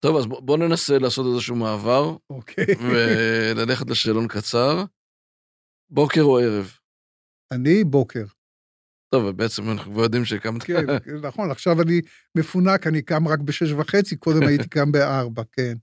טוב, 0.00 0.16
אז 0.16 0.26
בואו 0.26 0.56
ננסה 0.56 0.98
לעשות 0.98 1.26
איזשהו 1.34 1.56
מעבר. 1.56 2.16
אוקיי. 2.30 2.64
וללכת 2.90 3.90
לשאלון 3.90 4.28
קצר. 4.28 4.84
בוקר 5.90 6.22
או 6.22 6.38
ערב? 6.38 6.76
אני 7.52 7.84
בוקר. 7.84 8.24
טוב, 9.14 9.30
בעצם 9.30 9.70
אנחנו 9.70 9.92
כבר 9.92 10.02
יודעים 10.02 10.24
שהקמת... 10.24 10.62
כן, 10.62 10.86
נכון, 11.22 11.50
עכשיו 11.50 11.82
אני 11.82 12.00
מפונק, 12.34 12.86
אני 12.86 13.02
קם 13.02 13.28
רק 13.28 13.38
בשש 13.38 13.72
וחצי, 13.72 14.16
קודם 14.16 14.42
הייתי 14.42 14.68
קם 14.68 14.92
בארבע, 14.92 15.42
כן. 15.52 15.74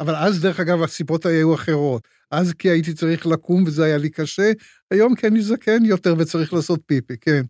אבל 0.00 0.16
אז, 0.16 0.42
דרך 0.42 0.60
אגב, 0.60 0.82
הסיבות 0.82 1.26
היו 1.26 1.54
אחרות. 1.54 2.08
אז 2.30 2.52
כי 2.52 2.70
הייתי 2.70 2.94
צריך 2.94 3.26
לקום 3.26 3.64
וזה 3.66 3.84
היה 3.84 3.98
לי 3.98 4.10
קשה, 4.10 4.52
היום 4.90 5.14
כי 5.14 5.26
אני 5.26 5.42
זקן 5.42 5.84
יותר 5.84 6.14
וצריך 6.18 6.52
לעשות 6.52 6.80
פיפי, 6.86 7.18
כן. 7.20 7.42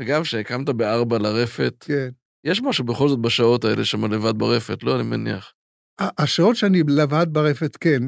אגב, 0.00 0.22
כשהקמת 0.22 0.68
בארבע 0.68 1.18
לרפת, 1.18 1.74
כן. 1.80 2.08
יש 2.44 2.62
משהו 2.62 2.84
בכל 2.84 3.08
זאת 3.08 3.20
בשעות 3.20 3.64
האלה 3.64 3.84
שם 3.84 4.12
לבד 4.12 4.38
ברפת, 4.38 4.82
לא? 4.82 4.94
אני 4.94 5.02
מניח. 5.02 5.52
השעות 5.98 6.56
שאני 6.56 6.82
לבד 6.88 7.26
ברפת, 7.32 7.76
כן. 7.76 8.02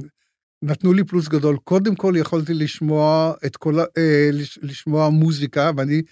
נתנו 0.63 0.93
לי 0.93 1.05
פלוס 1.05 1.29
גדול. 1.29 1.57
קודם 1.65 1.95
כל 1.95 2.15
יכולתי 2.17 2.55
לשמוע 2.55 3.35
את 3.47 3.57
כל, 3.57 3.81
אה, 3.81 4.31
לשמוע 4.63 5.09
מוזיקה, 5.09 5.71
ואני 5.77 6.03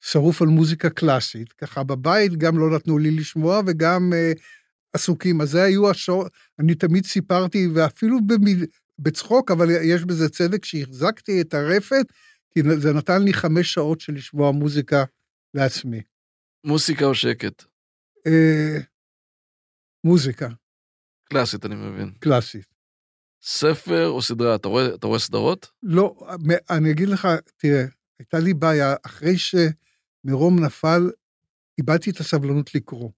שרוף 0.00 0.42
על 0.42 0.48
מוזיקה 0.48 0.90
קלאסית. 0.90 1.52
ככה 1.52 1.82
בבית 1.82 2.36
גם 2.36 2.58
לא 2.58 2.70
נתנו 2.70 2.98
לי 2.98 3.10
לשמוע 3.10 3.60
וגם 3.66 4.12
אה, 4.14 4.32
עסוקים. 4.92 5.40
אז 5.40 5.50
זה 5.50 5.62
היו 5.62 5.90
השעות, 5.90 6.32
אני 6.58 6.74
תמיד 6.74 7.04
סיפרתי, 7.06 7.68
ואפילו 7.74 8.18
במיל, 8.26 8.66
בצחוק, 8.98 9.50
אבל 9.50 9.68
יש 9.70 10.04
בזה 10.04 10.28
צדק, 10.28 10.64
שהחזקתי 10.64 11.40
את 11.40 11.54
הרפת, 11.54 12.06
כי 12.50 12.60
זה 12.78 12.92
נתן 12.92 13.22
לי 13.22 13.32
חמש 13.32 13.72
שעות 13.72 14.00
של 14.00 14.12
לשמוע 14.12 14.50
מוזיקה 14.50 15.04
לעצמי. 15.54 16.00
מוזיקה 16.64 17.04
או 17.04 17.14
שקט? 17.14 17.64
אה, 18.26 18.78
מוזיקה. 20.04 20.48
קלאסית, 21.24 21.66
אני 21.66 21.74
מבין. 21.74 22.12
קלאסית. 22.18 22.74
ספר 23.42 24.08
או 24.08 24.22
סדרה? 24.22 24.54
אתה 24.54 24.68
רואה, 24.68 24.94
אתה 24.94 25.06
רואה 25.06 25.18
סדרות? 25.18 25.70
לא, 25.82 26.16
אני 26.70 26.90
אגיד 26.90 27.08
לך, 27.08 27.28
תראה, 27.56 27.84
הייתה 28.18 28.38
לי 28.38 28.54
בעיה, 28.54 28.94
אחרי 29.06 29.34
שמרום 29.38 30.64
נפל, 30.64 31.10
איבדתי 31.78 32.10
את 32.10 32.20
הסבלנות 32.20 32.74
לקרוא. 32.74 33.10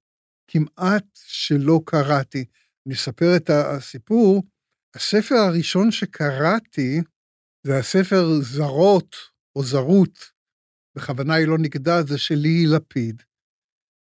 כמעט 0.49 1.05
שלא 1.15 1.81
קראתי. 1.87 2.45
אני 2.87 2.95
אספר 2.95 3.37
את 3.37 3.51
הסיפור. 3.51 4.43
הספר 4.95 5.35
הראשון 5.35 5.91
שקראתי 5.91 7.01
זה 7.63 7.79
הספר 7.79 8.41
זרות 8.41 9.17
או 9.57 9.63
זרות, 9.63 10.19
בכוונה 10.97 11.35
היא 11.35 11.47
לא 11.47 11.59
נגדה, 11.59 12.03
זה 12.03 12.19
של 12.19 12.35
ליהי 12.35 12.67
לפיד. 12.67 13.23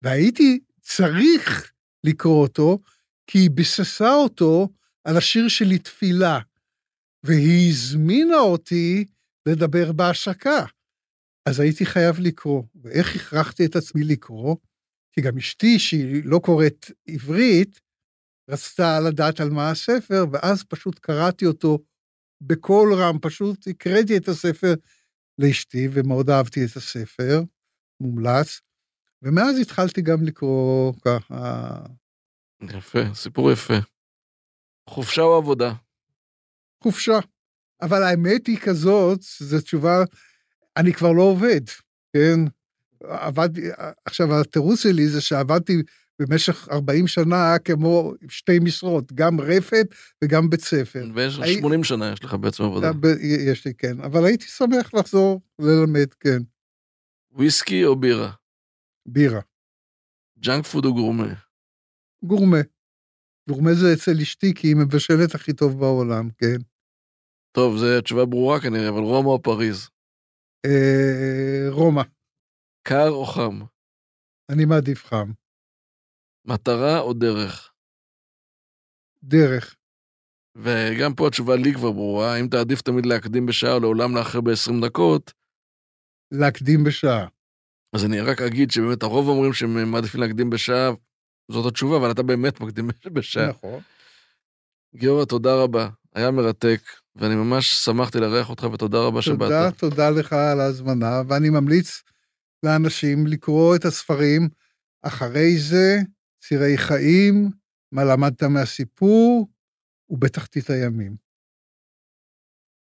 והייתי 0.02 0.60
צריך 0.82 1.72
לקרוא 2.04 2.42
אותו, 2.42 2.80
כי 3.28 3.38
היא 3.40 3.50
ביססה 3.52 4.14
אותו 4.14 4.70
על 5.04 5.18
השיר 5.18 5.48
שלי 5.48 5.80
תפילה, 5.80 6.40
והיא 7.24 7.70
הזמינה 7.70 8.38
אותי 8.40 9.06
לדבר 9.48 9.92
בהשקה. 9.92 10.66
אז 11.50 11.60
הייתי 11.60 11.86
חייב 11.86 12.20
לקרוא. 12.20 12.64
ואיך 12.82 13.16
הכרחתי 13.16 13.66
את 13.66 13.76
עצמי 13.76 14.04
לקרוא? 14.04 14.56
כי 15.12 15.22
גם 15.22 15.38
אשתי, 15.38 15.80
שהיא 15.80 16.22
לא 16.26 16.40
קוראת 16.44 16.92
עברית, 17.08 17.80
רצתה 18.50 19.00
לדעת 19.00 19.40
על 19.40 19.50
מה 19.50 19.72
הספר, 19.72 20.26
ואז 20.32 20.64
פשוט 20.64 21.00
קראתי 21.00 21.46
אותו 21.46 21.80
בקול 22.42 22.94
רם, 22.94 23.20
פשוט 23.22 23.68
הקראתי 23.68 24.18
את 24.18 24.28
הספר 24.28 24.74
לאשתי, 25.38 25.88
ומאוד 25.92 26.30
אהבתי 26.30 26.66
את 26.66 26.76
הספר, 26.76 27.42
מומלץ, 28.02 28.62
ומאז 29.24 29.60
התחלתי 29.60 30.02
גם 30.02 30.24
לקרוא 30.24 30.94
ככה. 31.06 31.72
יפה, 32.64 33.00
סיפור 33.14 33.52
יפה. 33.52 33.74
חופשה 34.90 35.22
או 35.22 35.36
עבודה? 35.38 35.74
חופשה. 36.84 37.20
אבל 37.82 38.04
האמת 38.04 38.48
היא 38.48 38.58
כזאת, 38.58 39.20
זו 39.40 39.62
תשובה, 39.62 40.04
אני 40.78 40.94
כבר 40.94 41.12
לא 41.12 41.22
עובד, 41.24 41.62
כן? 42.14 42.40
עבדתי, 43.04 43.62
עכשיו 44.06 44.42
התירוץ 44.42 44.80
שלי 44.84 45.08
זה 45.08 45.22
שעבדתי 45.22 45.82
במשך 46.20 46.68
40 46.72 47.08
שנה 47.08 47.60
כמו 47.60 48.14
שתי 48.30 48.60
משרות, 48.60 49.14
גם 49.14 49.42
רפת 49.42 49.88
וגם 50.24 50.50
בית 50.50 50.62
ספר. 50.62 51.06
ויש 51.16 51.40
הי- 51.40 51.60
80 51.60 51.84
שנה, 51.84 52.12
יש 52.14 52.24
לך 52.24 52.34
בעצם 52.34 52.64
עבודה. 52.64 52.92
יש 53.48 53.66
לי, 53.68 53.74
כן, 53.74 54.00
אבל 54.02 54.26
הייתי 54.26 54.46
שמח 54.46 54.94
לחזור 54.94 55.42
ללמד, 55.60 56.14
כן. 56.20 56.40
וויסקי 57.32 57.86
או 57.86 57.96
בירה? 57.96 58.32
בירה. 59.14 59.42
ג'אנק 60.40 60.66
פוד 60.66 60.86
או 60.86 60.94
גורמה? 60.94 61.28
גורמה. 62.26 62.62
גורמה 63.50 63.70
זה 63.74 63.88
אצל 63.94 64.22
אשתי, 64.22 64.54
כי 64.56 64.68
היא 64.68 64.76
מבשלת 64.76 65.36
הכי 65.36 65.54
טוב 65.54 65.80
בעולם, 65.80 66.30
כן. 66.38 66.60
טוב, 67.56 67.78
זו 67.78 68.02
תשובה 68.02 68.26
ברורה 68.26 68.62
כנראה, 68.62 68.90
אבל 68.90 69.04
רומא 69.12 69.28
או 69.28 69.42
פריז? 69.42 69.90
אה, 70.66 71.70
רומא, 71.70 72.02
קר 72.88 73.10
או 73.10 73.26
חם? 73.26 73.66
אני 74.52 74.66
מעדיף 74.66 75.06
חם. 75.06 75.32
מטרה 76.46 77.00
או 77.00 77.14
דרך? 77.14 77.74
דרך. 79.24 79.76
וגם 80.56 81.16
פה 81.18 81.28
התשובה 81.28 81.56
לי 81.56 81.74
כבר 81.74 81.92
ברורה, 81.92 82.40
אם 82.40 82.48
תעדיף 82.52 82.82
תמיד 82.82 83.06
להקדים 83.06 83.46
בשעה 83.46 83.74
או 83.74 83.80
לעולם 83.80 84.16
לאחר 84.18 84.42
ב-20 84.42 84.86
דקות, 84.88 85.34
להקדים 86.32 86.84
בשעה. 86.88 87.28
אז 87.94 88.06
אני 88.06 88.22
רק 88.22 88.42
אגיד 88.42 88.72
שבאמת 88.72 89.04
הרוב 89.04 89.28
אומרים 89.28 89.54
שהם 89.54 89.92
מעדיפים 89.92 90.22
להקדים 90.22 90.50
בשעה, 90.50 90.92
זאת 91.52 91.72
התשובה, 91.72 91.98
אבל 91.98 92.12
אתה 92.12 92.24
באמת 92.24 92.62
מקדים 92.62 92.88
בשעה. 93.14 93.50
נכון. 93.50 93.80
גיורא, 94.96 95.26
תודה 95.26 95.56
רבה, 95.56 95.90
היה 96.16 96.32
מרתק, 96.32 96.82
ואני 97.16 97.36
ממש 97.36 97.86
שמחתי 97.86 98.20
לארח 98.20 98.50
אותך, 98.50 98.64
ותודה 98.64 98.98
רבה 98.98 99.22
שבאת. 99.22 99.38
תודה, 99.40 99.72
תודה 99.72 100.10
לך 100.10 100.34
על 100.34 100.60
ההזמנה, 100.60 101.22
ואני 101.28 101.50
ממליץ 101.50 102.02
לאנשים 102.64 103.28
לקרוא 103.28 103.76
את 103.76 103.86
הספרים. 103.86 104.50
אחרי 105.04 105.58
זה, 105.58 105.98
צירי 106.44 106.78
חיים, 106.78 107.50
מה 107.92 108.04
למדת 108.04 108.44
מהסיפור, 108.44 109.48
ובתחתית 110.10 110.70
הימים. 110.70 111.16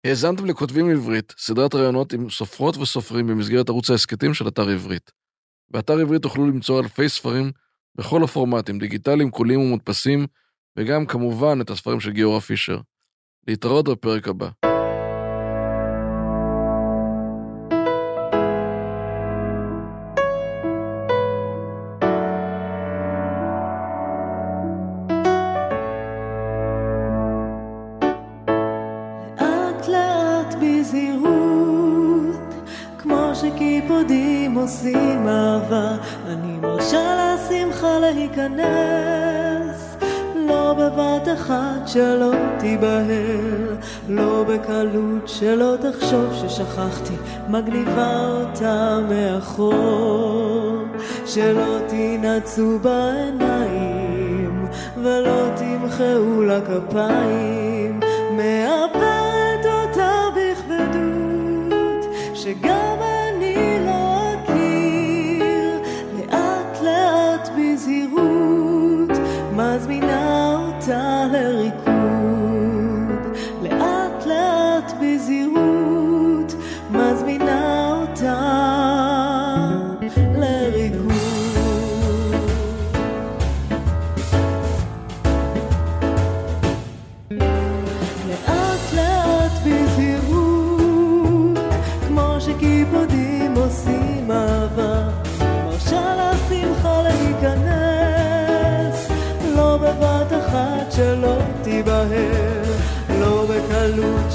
האזנתם 0.06 0.46
לכותבים 0.46 0.90
עברית, 0.90 1.34
סדרת 1.38 1.74
ראיונות 1.74 2.12
עם 2.12 2.30
סופרות 2.30 2.76
וסופרים 2.76 3.26
במסגרת 3.26 3.68
ערוץ 3.68 3.90
ההסכתים 3.90 4.34
של 4.34 4.48
אתר 4.48 4.68
עברית. 4.68 5.10
באתר 5.70 5.98
עברית 5.98 6.22
תוכלו 6.22 6.46
למצוא 6.46 6.80
אלפי 6.80 7.08
ספרים 7.08 7.52
בכל 7.94 8.24
הפורמטים, 8.24 8.78
דיגיטליים, 8.78 9.30
קוליים 9.30 9.60
ומודפסים, 9.60 10.26
וגם 10.76 11.06
כמובן 11.06 11.60
את 11.60 11.70
הספרים 11.70 12.00
של 12.00 12.10
גיורא 12.10 12.40
פישר. 12.40 12.80
להתראות 13.48 13.88
בפרק 13.88 14.28
הבא. 14.28 14.69
אהבה, 35.60 35.96
אני 36.26 36.58
מרשה 36.60 37.34
לשמחה 37.34 37.98
להיכנס, 37.98 39.96
לא 40.48 40.74
בבת 40.78 41.28
אחת 41.34 41.88
שלא 41.88 42.32
תיבהל, 42.58 43.76
לא 44.08 44.44
בקלות 44.48 45.28
שלא 45.28 45.74
תחשוב 45.80 46.34
ששכחתי, 46.34 47.14
מגניבה 47.48 48.26
אותה 48.28 48.98
מאחור, 49.08 50.76
שלא 51.26 51.78
תנעצו 51.88 52.78
בעיניים, 52.78 54.66
ולא 54.96 55.48
תמחאו 55.56 56.42
לה 56.42 56.60
כפיים, 56.60 57.69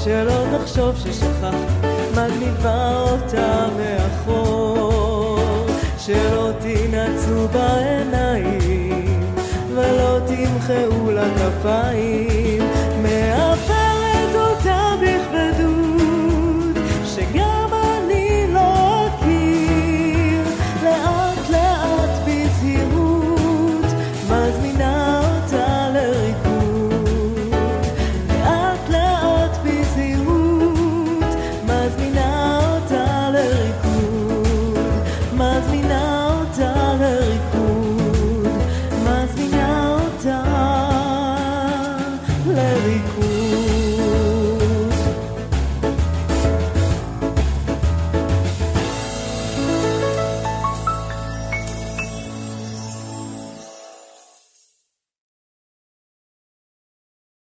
שלא 0.06 0.44
תחשוב 0.58 0.96
ששכחתי, 0.96 1.86
מגניבה 2.10 3.00
אותה 3.00 3.66
מאחור, 3.76 5.38
שלא 5.98 6.50
תנעצו 6.58 7.48
בעיניים, 7.48 9.20
ולא 9.74 10.18
תמחאו 10.26 11.10
לה 11.10 11.28
כפיים. 11.36 12.55